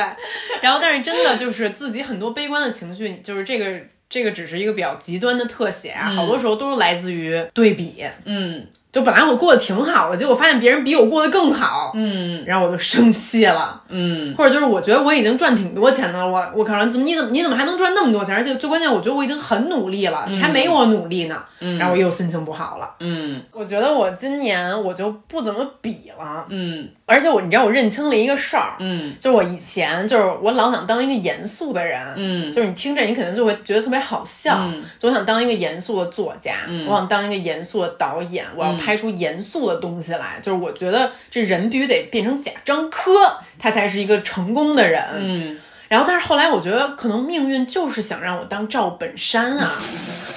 [0.61, 8.03] 然后但是真的就是自己很多悲观的情绪，就是这个这个只是一个比较极端的特写啊，好多时候都是来自于对比。
[8.25, 12.41] 嗯就本来我过得挺好的，结果发现别人比我过得更好，嗯。
[12.47, 13.81] 然后我就生气了。
[13.89, 14.33] 嗯。
[14.37, 18.33] 或者就是我觉得我已经赚挺多钱的了，我我靠，怎么你怎么你怎么还能赚那么多钱？
[18.33, 21.77] 而且最关键，我觉得我已经很努力了，你还没我努力呢，嗯。
[21.77, 22.89] 然后我又心情不好了。
[23.01, 23.41] 嗯。
[23.51, 26.87] 我觉得我今年我就不怎么比了，嗯。
[27.05, 29.13] 而且我你知道我认清了一个事儿，嗯。
[29.19, 32.49] 就是我以前就是我老想当一个严肃的人，嗯。
[32.49, 34.81] 就是你听着你肯定就会觉得特别好笑，嗯。
[34.97, 36.53] 就我想当一个严肃的作家，
[36.87, 49.71] 我想当一个严肃的导演，我要嗯拍出严肃的东西来，就是我觉得这人必须得变成贾樟柯，他才是一个成功的人，嗯，然后但是后来我觉得可能命运就是想让我当赵本山啊，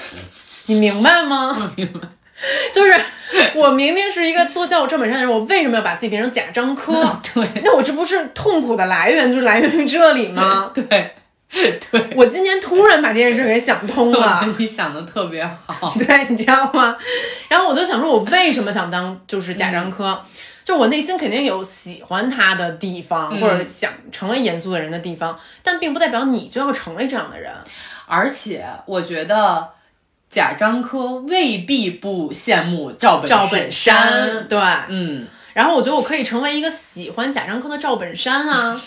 [0.66, 1.72] 你明白吗？
[1.76, 2.00] 明白。
[2.72, 2.94] 就是
[3.56, 6.92] 我明明是一个做教我赵本山的人，我为什么要把自己变成贾樟柯？
[7.34, 10.70] 对那我这不是痛苦的来源，就是来源于这里吗？
[10.72, 11.14] 对
[11.90, 15.92] 对，我今年突然把这件事给想通了， 你想的特别好。
[15.98, 16.96] 对，你知道吗？
[17.48, 20.22] 然后我就想说，我为什么想当就是贾樟柯？
[20.62, 27.50] 就我内心肯定有喜欢他的地方，或者想成为严肃的人的地方，但并不代表你就要成为这样的人。
[28.04, 29.70] 而且我觉得
[30.28, 34.58] 贾樟柯未必不羡慕赵本赵本山，对，
[34.88, 38.78] 嗯，然后我觉得我可以成为一个喜欢贾樟柯的赵本山啊。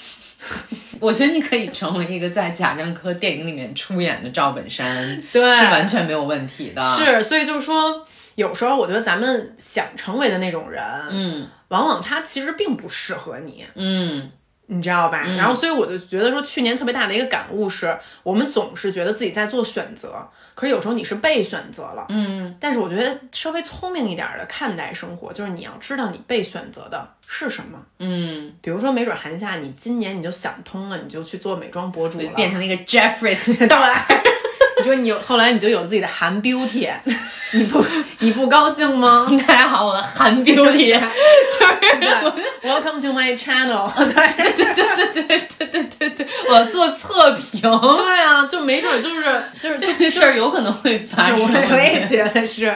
[1.01, 13.65] 我觉得你可以成为一个在贾樟柯电影里面出演的赵本山，对是完全没有问题的。，是，所以就是说，有时候我觉得咱们想成为的那种人，嗯往往他其实并不适合你。
[13.75, 14.31] 嗯
[14.73, 15.21] 你知道吧？
[15.37, 22.05] 然后，所以我就觉得说，去年特别大的一个感悟是，我们总是觉得自己在做选择，可是有时候你是被选择了。
[22.07, 27.77] 嗯但是我觉得稍微聪明一点的看待生活，就是你要知道你被选择的是什么。
[27.99, 33.93] 嗯，比如说，没准韩夏你今年你就想通了，你就去做美妆博主了，变成那个 Jeffrey 对 Star。
[34.81, 36.89] 你说你有后来你就有自己的韩 beauty，
[37.53, 37.85] 你不
[38.17, 39.27] 你不高兴吗？
[39.47, 43.91] 大家好，我的韩 beauty 就是对，Welcome to my channel。
[43.95, 51.39] 对对对对对对对对对，我做测评，对啊，就没准就是就是这个事儿有可能会发生。
[51.39, 52.75] 我我也觉得是，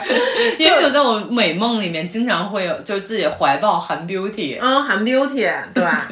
[0.60, 6.08] 因为我在我美梦里面经常会有，就自己怀抱韩 beauty，嗯，韩 beauty，对吧？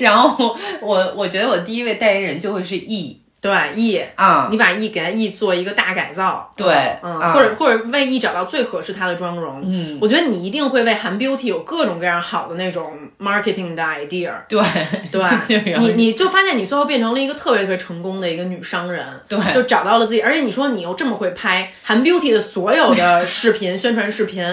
[0.00, 6.66] 然后我我觉得我第一位代言人就会是 E 对 E，啊，你把 E 给它 E 做一个大改造，对
[7.02, 7.32] 嗯，啊。
[7.32, 9.98] 或者或者为 E 找到最合适他的妆容，嗯。
[10.00, 14.62] 我觉得你一定会为韩 beauty 有各种各样好的那种 marketing 的 idea，对
[15.10, 15.20] 对。
[15.20, 15.42] 吧？
[15.80, 19.38] 你你就发现你最后变成了一个特别特别成功的一个女商人，对。
[19.54, 24.44] 就找到了自己，而且你说你又这么会拍韩 beauty 的所有的视频宣传视频，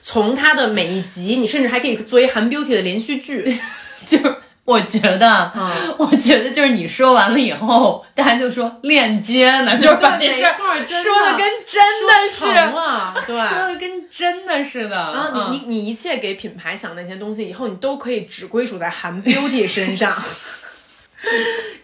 [0.00, 3.42] 从它的每一集，你甚至还可以做一韩 beauty 的连续剧，
[4.06, 4.36] 就是
[4.68, 10.42] 我觉得，嗯我觉得就是你说完了以后，大家就说链接呢， 就是把这对事
[11.02, 12.44] 说的跟真的是，
[13.26, 13.38] 对。
[13.46, 14.96] 说的跟真的似的。
[14.96, 20.12] 然后你嗯你你一切给品牌想那些东西，以后你都可以只归属在韩 beauty 身上。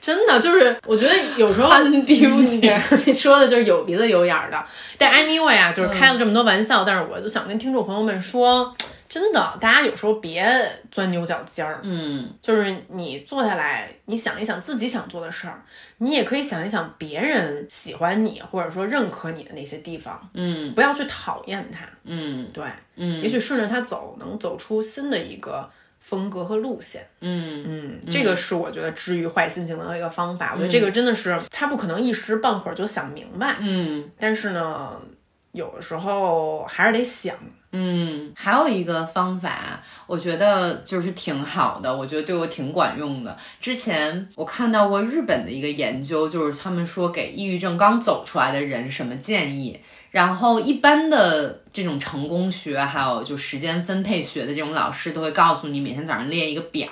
[0.00, 2.28] 真的就是，我觉得有时候韩 beauty
[3.06, 4.62] 你说的就是有鼻子有眼儿的。
[4.98, 8.74] 但 anyway 啊，嗯就是开了这么多玩笑，但是我就想跟听众朋友们说，
[9.12, 10.42] 真的，大家有时候别
[10.90, 11.80] 钻牛角尖儿。
[11.82, 15.62] 嗯就是你坐下来，你想一想自己想做的事儿，
[15.98, 21.86] 你也可以想一想别人喜欢你或者说认可你的那些地方，嗯不要去讨厌他。
[22.04, 22.64] 嗯对，
[22.96, 25.68] 嗯也许顺着他走，能走出新的一个
[26.00, 27.06] 风格和路线。
[27.20, 30.52] 嗯嗯，这个是我觉得治愈坏心情的一个方法。
[30.54, 35.02] 我觉得这个真的是他不可能一时半会儿就想明白，嗯但是呢，
[35.52, 37.36] 有的时候还是得想。
[37.74, 43.34] 嗯，还有一个方法，我觉得就是挺好的，我觉得对我挺管用的。
[43.62, 49.80] 之前我看到过日本的一个研究，就是他们说给抑郁症刚走出来的人什么建议。
[50.10, 56.86] 然后一般的这种成功学，还有就时间分配学的这种老师都会告诉你，每天早上列一个表，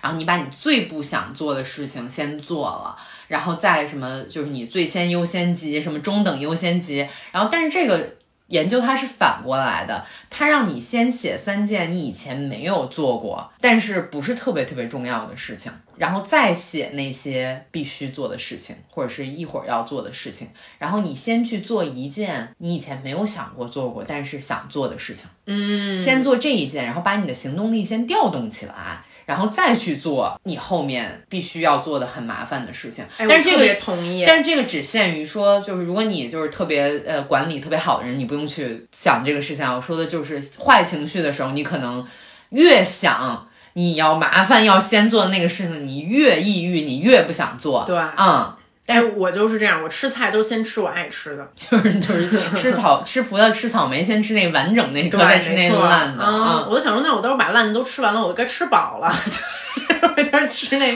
[0.00, 2.96] 然后你把你最不想做的事情先做了，
[3.28, 8.14] 然后再什么就是你最先优先级，什么中等优先级，然后但是这个。
[8.52, 20.48] 研究它是反过来的，它让你先写三件你以前没有做过，但是不是特别特别重要的事情，然后再写那些必须做的事情，或者是一会儿要做的事情。
[20.76, 33.04] 然后你先去做一件你以前没有想过做过，但是想做的事情，嗯先做这一件，然后把你的行动力先调动起来，然后再去做你后面必须要做的很麻烦的事情。
[33.18, 39.76] 哎但是这个同意，但是这个只限于说，就是如果你就是特别呃管理特别好的人，你不用去想这个事情啊。
[39.76, 42.04] 我说的就是坏情绪的时候，你可能
[42.50, 47.84] 越想你要麻烦要先做的那个事情，你越抑郁，你越不想做。
[47.86, 56.24] 对嗯，但是我就是这样，我吃菜都先吃我爱吃的， 就是就是吃草吃葡萄吃草莓，先吃那完整那颗，再吃那烂的。
[56.24, 59.12] 嗯，嗯，我都想说，那我到时候把烂的都吃完了，我都该吃饱了。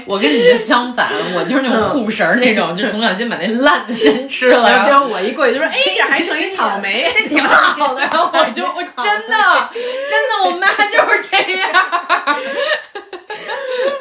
[0.06, 8.00] 我跟你就相反，我就是那种护食儿那种，就从小先把那烂的先吃了，然后结果我一过去就说：“哎，这还剩一草莓，这挺好的。
[8.00, 11.70] 然后我就我真的真的，我妈就是这样。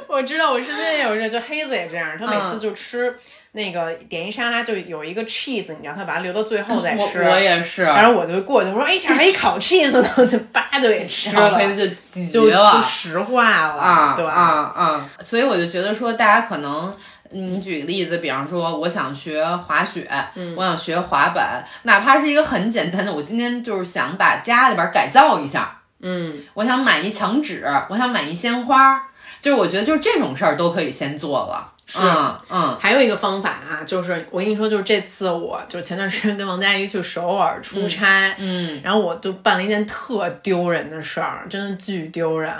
[0.07, 3.15] 我知道我身边也有人，就黑子也这样，他每次嗯就吃
[3.55, 7.23] 那个点一沙拉，就有一个 cheese，你知道，他把它留到最后再吃。
[7.23, 15.09] 我也是，然后我就过去我说：“哎，这还一烤 cheese 呢！”就叭就给吃了，小黑子就急就就了实话了啊对啊啊！
[15.21, 16.93] 所以我就觉得说，大家可能。
[17.31, 20.07] 你举个例子，比方说，我想学滑雪，
[20.55, 29.01] 我想学滑板，哪怕是一个很简单的，我今天就是想把家里边改造一下，嗯，我想买一墙纸，我想买一鲜花，
[29.39, 31.71] 就是我觉得就是这种事儿都可以先做了。
[31.87, 42.51] 是嗯嗯还有一个方法啊，就是我跟你说，就是这次我就是前段时间跟王佳怡去首尔出差，嗯，然后我就办了一件特丢人的事儿，真的巨丢人。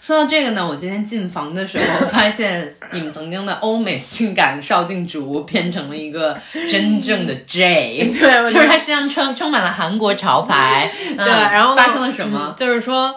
[0.00, 6.36] 说到这个呢，我今天进房的时候发现，你们曾经的欧美性感邵静竹变成了一个
[6.68, 10.90] 真正的 J，对我就是她身上充充满了韩国潮牌。
[11.08, 12.48] 对对，然后发生了什么？
[12.48, 13.14] 嗯就是说。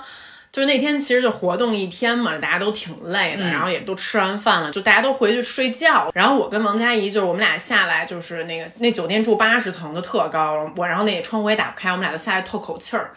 [0.58, 6.10] 就是那天其实就活动一天嘛，大家都挺累的，嗯然后也都吃完饭了，就大家都回去睡觉。
[6.16, 13.12] 然后我跟王佳怡就是我们俩下来，就是那个那酒店住八十层就特高，我然后那窗户也打不开，我们俩就下来透口气儿。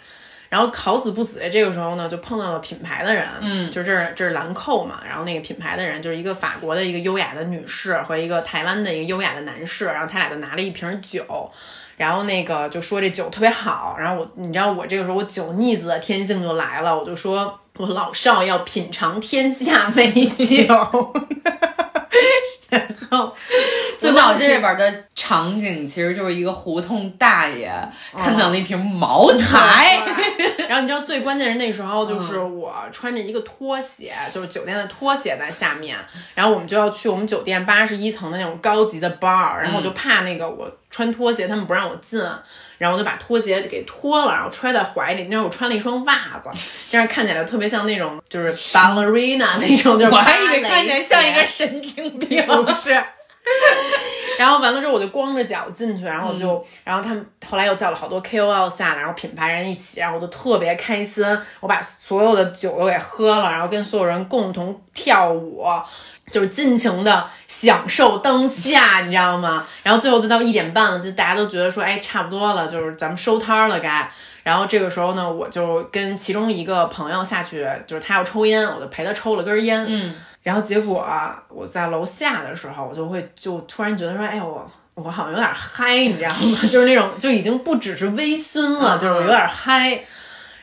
[0.51, 11.51] 然后好死不死，这个时候呢，就碰到了品牌的人，嗯，就这是这是兰蔻嘛，然后那个品牌的人就是一个法国的一个优雅的女士和一个台湾的一个优雅的男士，然后他俩就拿了一瓶酒，
[12.01, 20.65] 然后那个就说这酒特别好，然后我你知道我这个时候我酒腻子的天性就来了，我就说我老少要品尝天下美酒，
[23.11, 23.35] 然后
[23.99, 27.73] 就脑子里边的场景其实就是一个胡同大爷
[28.17, 30.01] 看到那瓶茅台，
[30.69, 35.97] 然后你知道最关键是那时候就是我穿着一个拖鞋，就是酒店的拖鞋在下面，
[36.35, 42.21] 然后我们就要去我们酒店八十一层的那种高级的 bar，然后我就怕那个我穿拖鞋他们不让我进，
[42.79, 46.49] 然后我就把拖鞋给脱了，然后揣在怀里，那时候我穿了一双袜子，
[46.91, 52.45] 这样看起来特别像那种就是 ballerina 那种，就是我还以为看起来像一个神经病。
[52.63, 52.91] 不是。
[54.39, 61.25] 然后完了之后，我就光着脚进去，然后我就，然后他们后来又叫了好多 KOL 下来，然后品牌人一起，然后我就特别开心，
[61.61, 65.63] 我把所有的酒都给喝了，然后跟所有人共同跳舞，
[66.31, 69.67] 就是尽情的享受当下，你知道吗？
[69.83, 74.11] 然后最后就到一点半了，就大家都觉得说，哎，差不多了，就是咱们收摊儿了该。
[74.43, 79.85] 然后这个时候呢，我就跟其中一个朋友下去，就是他要抽烟，我就陪他抽了根烟。
[79.87, 81.07] 嗯，然后结果
[81.49, 86.59] 我在楼下的时候，我就会就突然觉得说，哎呦，我我好像有点嗨，你知道吗？
[86.71, 90.03] 就是那种就已经不只是微醺了，就是有点嗨。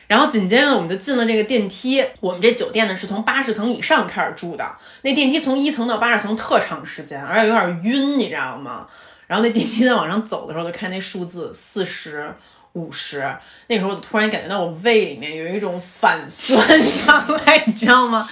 [0.08, 2.04] 然后紧接着，我们就进了这个电梯。
[2.20, 4.66] 我们这酒店呢是从八十层以上开始住的，
[5.02, 8.86] 那电梯从一层到八十层特长时间，而且有点晕，你知道吗？
[9.26, 12.34] 然后那电梯在往上走的时候，就看那数字四十。
[12.78, 13.28] 五十，
[13.66, 18.28] 那时候我突然感觉到我胃里面有一种反酸 上来，你知道吗？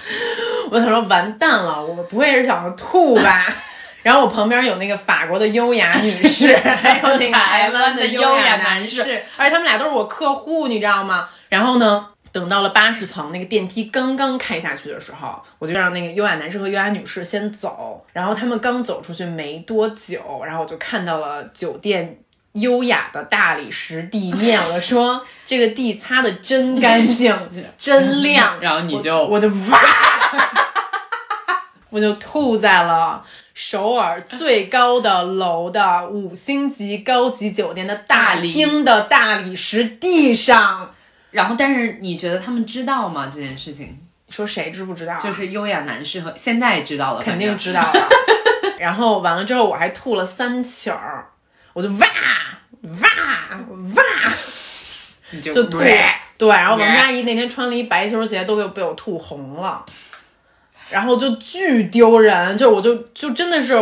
[0.71, 3.45] 我想说完蛋了，我不会是想吐吧？
[4.03, 11.29] 然后我旁边有那个法国的优雅女士， 还有那个台湾的优雅男士，而且他们俩都是我客户，你知道吗？
[11.49, 18.07] 然后呢，等到了八十层，那个电梯刚刚开下去的时候，我就让那个优雅男士和优雅女士先走。
[18.13, 22.17] 然后他们刚走出去没多久，然后我就看到了酒店
[22.61, 27.35] 优雅的大理石地面，我说这个地擦的真干净，
[27.79, 28.59] 真亮。
[28.61, 29.81] 然后你就我我就哇，
[31.91, 33.25] 我就吐在了。
[33.55, 40.95] 首尔最高的楼的五星级高级酒店的大厅的大理石地上，
[41.31, 43.31] 然后但是你觉得他们知道吗？
[43.33, 43.97] 这件事情
[44.27, 45.19] 你说谁知不知道啊？
[45.19, 48.09] 就是优雅男士和现在知道了，肯定知道了。
[48.79, 51.27] 然后完了之后，我还吐了三起儿，
[51.77, 52.07] 我就哇
[52.83, 53.61] 哇
[53.95, 54.03] 哇
[55.33, 55.79] 你就就吐。
[56.39, 59.85] 对，然后王佳怡那天穿了一白球鞋，都给被我吐红了，
[60.89, 63.75] 然后就巨丢人，就我就就真的是。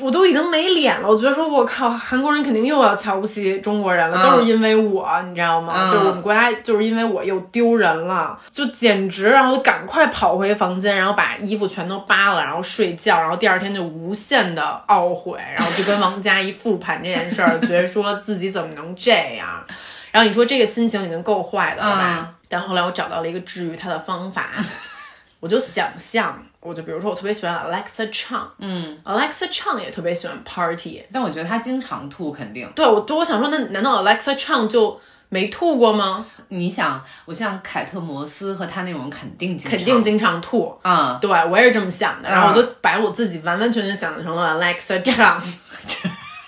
[0.00, 5.86] 我都已经没脸了，我觉得说，我靠，韩国人肯定又要瞧不起中国人了，嗯都是因为我，你知道吗？
[5.86, 19.46] 嗯就是我们国家，就是因为我又丢人了，就简直，然后赶快跑回房间，然后把衣服全都扒了，然后睡觉，然后第二天就无限的懊悔，然后就跟王佳怡复盘这件事儿，觉得说自己怎么能这样。
[20.10, 22.18] 然后你说这个心情已经够坏的了吧？
[22.20, 24.50] 嗯但后来我找到了一个治愈他的方法，
[25.40, 32.66] 我就想象，我就比如说我特别喜欢 Alexa Chung，嗯，Alexa Chung 也特别喜欢 party，但我觉得他经常吐，肯定。
[32.74, 34.98] 对我，对我想说，那难道 Alexa Chung 就
[35.28, 36.24] 没吐过吗？
[36.48, 40.74] 你想，我像凯特摩斯和他那种肯定经常肯定经常吐。
[40.80, 45.40] 啊、对，我也是这么想的，然后我就把我自己完完全全想象成了 Alexa Chung，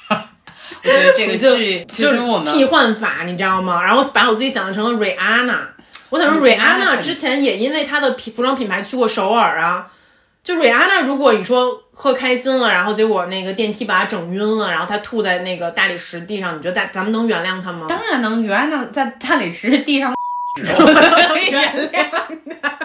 [0.83, 3.83] 我觉得这个就就是实我们替换法，你知道吗？
[3.83, 5.59] 然后把我自己想象成了 Rihanna，
[6.09, 9.89] 我想说嗯 Rihanna 之前也因为她的品服装品牌去过首尔啊。
[10.47, 17.87] 就 Rihanna，如果你说喝开心了，然后结果那个电梯把她整晕了，然后她吐在那个大理石地上，你觉得咱咱们能原谅她吗？
[17.89, 20.15] 当然能原谅在大理石地上
[21.51, 22.09] 原谅
[22.63, 22.79] 他。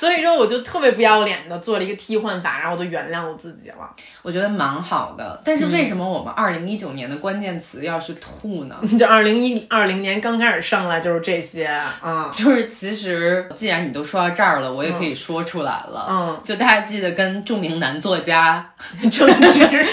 [0.00, 3.76] 所以说，我就特别不要脸的做了一个替换法，然后我就原谅我自己了。
[4.22, 5.38] 我觉得蛮好的。
[5.44, 8.76] 但是为什么我们二零一九年的关键词要是吐呢？
[8.98, 16.06] 就二零一二零年刚开始上来就是这些啊，就是其实既然你都说到这儿了，我也可以说出来了。
[16.08, 18.72] 嗯，就大家记得跟著名男作家
[19.12, 19.86] 政治。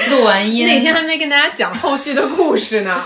[0.10, 3.04] 录完音那天还没跟大家讲后续的故事呢。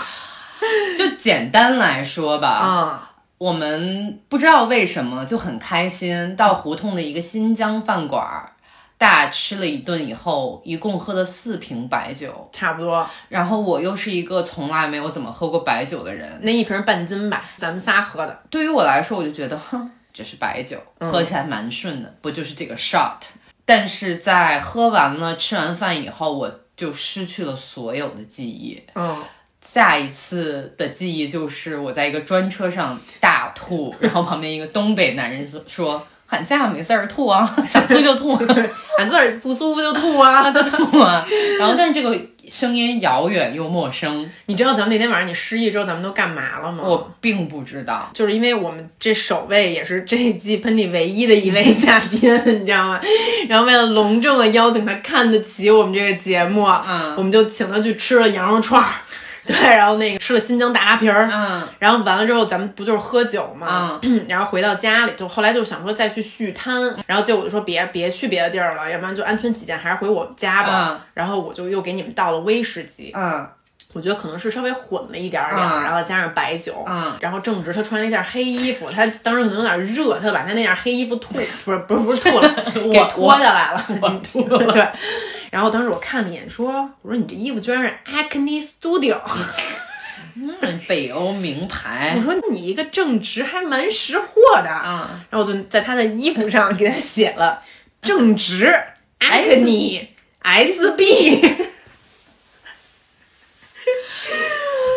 [0.97, 8.51] 就简单来说吧，啊，我们不知道为什么就很开心，到胡同的一个新疆饭馆儿，
[8.97, 12.49] 大吃了一顿以后，一共喝了四瓶白酒。
[12.51, 18.39] 差不多然后我又是一个从来没有怎么喝过白酒的人，那一瓶半斤吧，咱们仨喝的。
[18.49, 23.17] 对于我来说，我就觉得，哼，这是白酒，喝起来蛮顺的，不就是这个 shot？
[23.65, 28.81] 但是在喝完了吃完饭以后，我就失去了所有的记忆。
[28.93, 29.23] 嗯，
[29.65, 38.35] 下一次的记忆就是我在一个专车上大吐，然后旁边一个东北男人说说喊下没事儿吐啊， 想吐就吐，
[38.97, 40.49] 俺自个儿不舒服就吐啊。
[40.51, 41.25] 就 吐啊。
[41.59, 46.83] 然后但是这个声音遥远又陌生，你知道咱们那天晚上你失忆之后咱们都干嘛了吗？
[46.85, 48.09] 我并不知道。
[48.13, 52.19] 就是因为我们这首位也是这一季喷嚏唯一的一位嘉宾，
[52.61, 53.01] 你知道吗？
[53.49, 58.87] 然后为了隆重的邀请他看得起我们这个节目，嗯我们就请他去吃了羊肉串儿，
[59.47, 61.67] 对，然后那个吃了新疆大拉皮儿，嗯。
[61.79, 70.89] 然后完了之后咱们不就是喝酒嘛， 然后回到家里就后来就想说再去续摊，然后结果我就说别别去别的地儿了，要不然就安全起见还是回我们家吧。
[70.91, 70.99] 嗯。
[71.13, 73.47] 然后我就又给你们倒了威士忌，嗯
[73.95, 82.55] 我觉得可能是稍微混了一点儿点然后加上白酒，嗯然后正值他穿了一件黑衣服，他当时可能有点热，他就把他那件黑衣服吐，不是不是不是吐了，
[82.91, 84.85] 给脱下来了，我吐 了，对。
[85.49, 89.17] 然后当时我看了一眼，说：“我说你这衣服居然是 Acne Studio，
[90.35, 92.21] 嗯，北欧名牌我。
[92.21, 94.25] 说你一个正直还蛮识货
[94.55, 97.61] 的。”嗯，然后我就在他的衣服上给他写了
[98.01, 98.75] 正直
[99.21, 100.07] Acne
[100.43, 101.64] SB。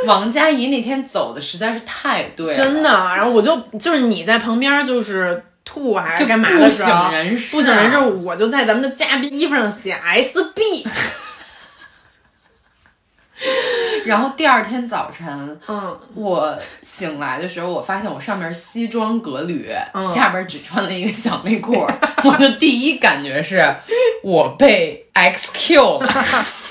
[0.09, 2.91] 王佳怡那天走的实在是太对了，真的。
[2.91, 10.87] 然后我就就是你在旁边就是吐还是干嘛不的时候，省人事不省人事，我就在咱们的嘉宾衣服上写 SB。
[14.05, 21.87] 然后第二天早晨，嗯，我醒来的时候，我发现我上面西装革履，嗯下边只穿了一个小内裤，
[22.25, 23.77] 我就第一感觉是
[24.25, 26.09] 我被 XQ 了。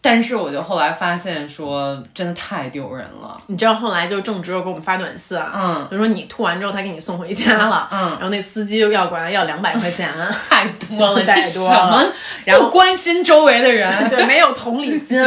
[0.00, 3.40] 但是我就后来发现说，真的太丢人了。
[3.48, 10.08] 你知道后来就正直又给我们发短信，嗯就说你吐完之后他给你送回家了，嗯然后那司机又要管他要两百块钱，
[10.48, 12.12] 太多了， 太多了什么？
[12.44, 15.20] 然后关心周围的人， 对，没有同理心。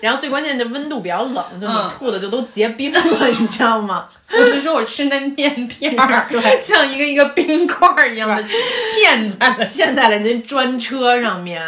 [0.00, 3.00] 然后最关键的温度比较冷，就你嗯吐的就都结冰了，
[3.38, 4.06] 你知道吗？
[4.32, 11.62] 我就说我吃那面片儿，对像一个一个冰块儿一样的嵌在了陷在了人家专车上面。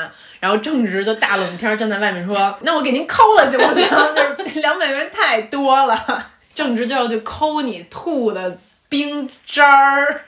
[0.45, 3.89] 然后正直就大冷天儿站在外面说：“那我给您抠了行不行？
[4.37, 8.59] 就是两百元太多了。”正直就要去抠你吐的
[8.91, 10.21] 冰渣儿，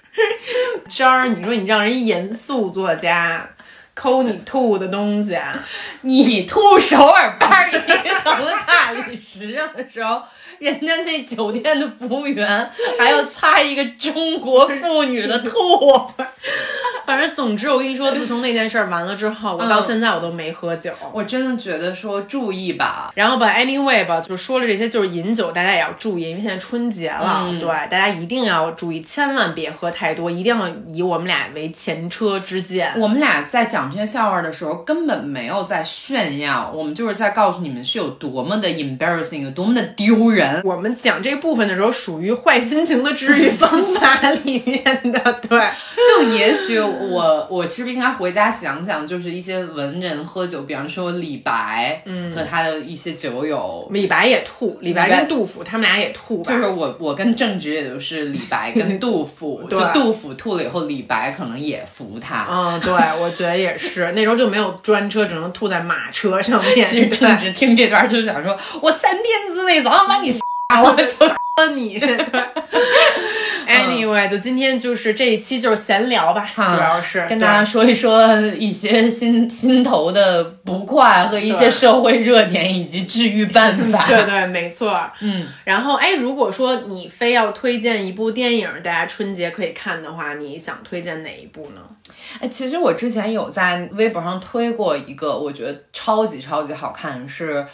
[0.89, 1.29] 渣儿。
[1.29, 3.47] 你说你让人严肃作家
[3.93, 5.53] 抠你吐的东西，啊
[6.01, 10.23] 你吐首尔巴尔一层的大理石上的时候，
[10.59, 15.51] 人家那酒店的服务员还要擦一个中国妇女的 吐。
[17.05, 20.93] 反正总之我跟你说，自从那件事儿完了之后，我到现在我都没喝酒。
[21.13, 32.93] 我真的觉得说注意吧，然后吧，anyway 吧，就是说了这些，就是饮酒，大家也要注意，因为现在春节了，嗯对，大家一定要注意，千万别喝太多，一定要以我们俩为前车之鉴。
[32.97, 40.46] 我们俩在讲这些笑话的时候，根本没有在炫耀，我们就是在告诉你们是有多么的 embarrassing，有多么的丢人。
[40.65, 44.83] 我们讲这部分的时候，属于坏心情的治愈方法里面
[45.13, 62.47] 的， 对，就也许我我其实应该回家想想，就是一些文人喝酒，比方说李白，嗯，和他的一些酒友，李白也吐，李白跟杜甫他们俩也吐吧，就是我我跟正直也就是李白跟杜甫， 就杜甫吐了以后，李白可能也服他。
[62.51, 66.87] 嗯，对，我觉得也是， 那时候就没有专车，只能吐在马车上面。
[66.87, 67.27] 其实对。
[67.27, 70.31] 正直听这段就想说，我三天之内早上把你
[70.73, 70.97] 杀了。
[70.97, 72.01] 了你。
[73.67, 84.07] Anyway，就今天就是这一期就是闲聊吧，主要是跟大家说一说一些心 心头的不快和一些社会热点以及治愈办法。
[84.07, 84.97] 对对，没错。
[85.21, 91.81] 嗯，然后哎，如果说你非要推荐一部电影，大家春节可以看的话，你想推荐哪一部呢？
[92.41, 97.67] 哎，其实我之前有在微博上推过一个，我觉得超级超级好看，是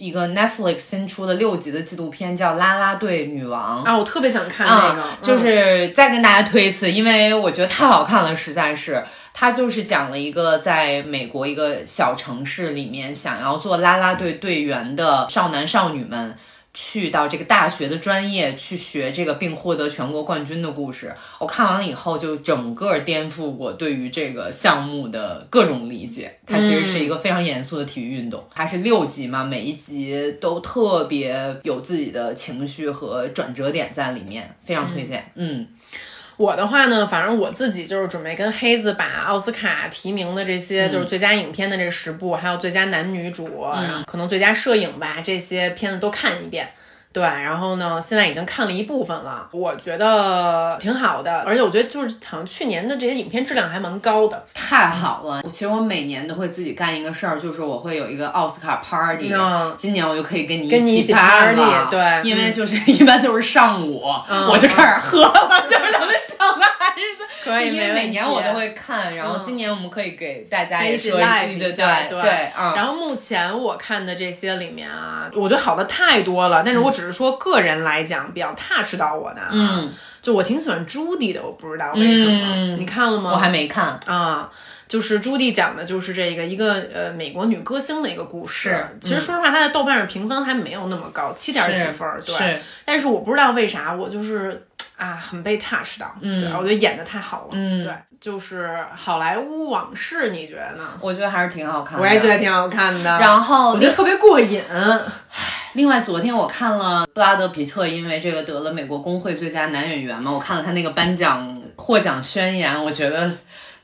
[0.00, 3.84] 一个 Netflix 新出的六集的纪录片，叫《啦啦队女王》。
[3.86, 9.04] 啊，我特别想看那个，啊，就是再跟大家推一次，因为我觉得太好看了，实在是。
[9.34, 16.34] 它就是讲了一个在美国一个小城市里面想要做啦啦队队员的少男少女们。
[16.72, 26.38] 去到这个大学的专业去学这个，并获得全国冠军的故事，我看完了以后就整个颠覆我对于这个项目的各种理解。
[26.46, 35.32] 它其实是一个非常严肃的体育运动，它是六集嘛，每一集都特别有自己的情绪和转折点在里面，非常推荐。
[35.34, 35.66] 嗯
[36.40, 46.70] 我的话呢，反正我自己就是准备跟黑子把奥斯卡提名的这些，就是最佳影片的这十部，还有最佳男女主，然后可能最佳摄影吧，这些片子都看一遍。
[47.12, 54.44] 对，然后呢，现在已经看了一部分了，我觉得挺好的，而且我觉得就是好像去年的这些影片质量还蛮高的。
[54.54, 55.42] 太好了！
[55.50, 59.28] 其实我每年都会自己干一个事儿，就是我会有一个奥斯卡 party。
[59.34, 61.60] 嗯今年我就可以跟你跟你一起 party，
[61.90, 66.08] 对因为就是一般都是上午，嗯我就开始喝了， 就是咱们
[66.40, 67.04] 小的还是。
[67.44, 83.30] 可以因为每年我都会看，然后嗯今年我们可以给大家也说 live 对对对对嗯，然后目前我看的这些里面啊，我觉得好的太多了，但是我只是说个人来讲比较 touch 到我的啊，嗯，就我挺喜欢朱迪的，我不知道为什么，嗯你看了吗？
[83.32, 83.98] 我还没看。
[84.06, 84.50] 啊。
[84.90, 88.70] 就是朱迪讲的，就是这个一个呃美国女歌星的一个故事。
[88.70, 92.20] 是其实说实话，她在豆瓣上评分还没有那么高，七点几分儿。
[92.20, 94.66] 对，但是我不知道为啥，我就是
[95.00, 96.14] 啊很被 touch 到。
[96.20, 97.48] 嗯，对，我觉得演的太好了。
[97.52, 100.84] 嗯对，就是好莱坞往事，你觉得呢？
[101.00, 102.04] 我觉得还是挺好看的。
[102.04, 103.18] 我也觉得挺好看的。
[103.18, 104.62] 然后我觉得特别过瘾。
[105.72, 113.30] 另外，昨天我看了布拉德皮特，因为这个得了美国工会最佳男演员嘛，我看了他那个颁奖获奖宣言，我觉得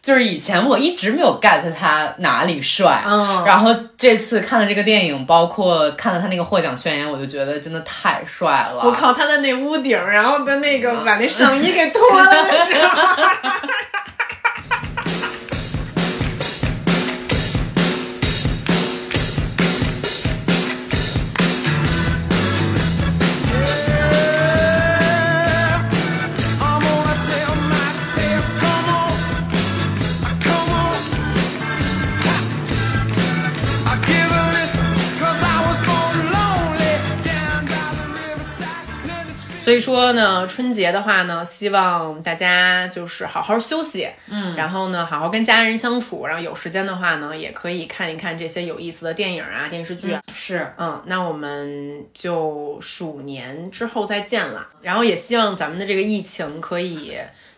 [0.06, 8.82] 就是以前我一直没有 get 他哪里帅，嗯然后这次看了这个电影，包括看了他那个获奖宣言，我就觉得真的太帅了。
[8.84, 13.24] 我靠，他在那屋顶，然后他那个把那上衣给脱了的时候。
[39.66, 50.22] 所以说呢，春节的话呢，希望大家就是好好休息，嗯，然后呢，好好跟家人相处，然后有时间的话呢，也可以看一看这些有意思的电影啊、电视剧啊。
[50.32, 54.68] 是嗯，那我们就鼠年之后再见了。
[54.82, 57.14] 然后也希望咱们的这个疫情可以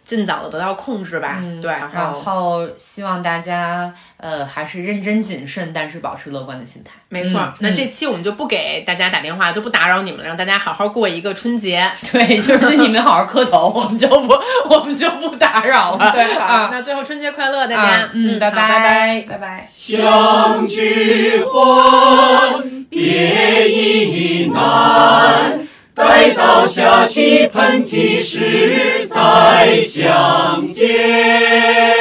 [0.09, 1.37] 尽早的得到控制吧。
[1.61, 6.93] 对，然然后后希望大家呃还是认真谨慎，但是保持乐观的心态。
[7.11, 11.87] 没错，嗯那这期我们就不给大家打电话，就不打扰你们了，让大家好好过一个春节。
[12.11, 14.35] 对，就是你们好好磕头，我们就不
[14.71, 16.11] 我们就不打扰了。
[16.17, 19.27] 对，好，啊，那最后春节快乐，大家啊，嗯，拜拜拜拜。
[19.29, 19.69] 拜拜。
[19.77, 25.68] 相聚欢，别亦难。
[25.99, 31.98] 待到下起喷嚏时再相见。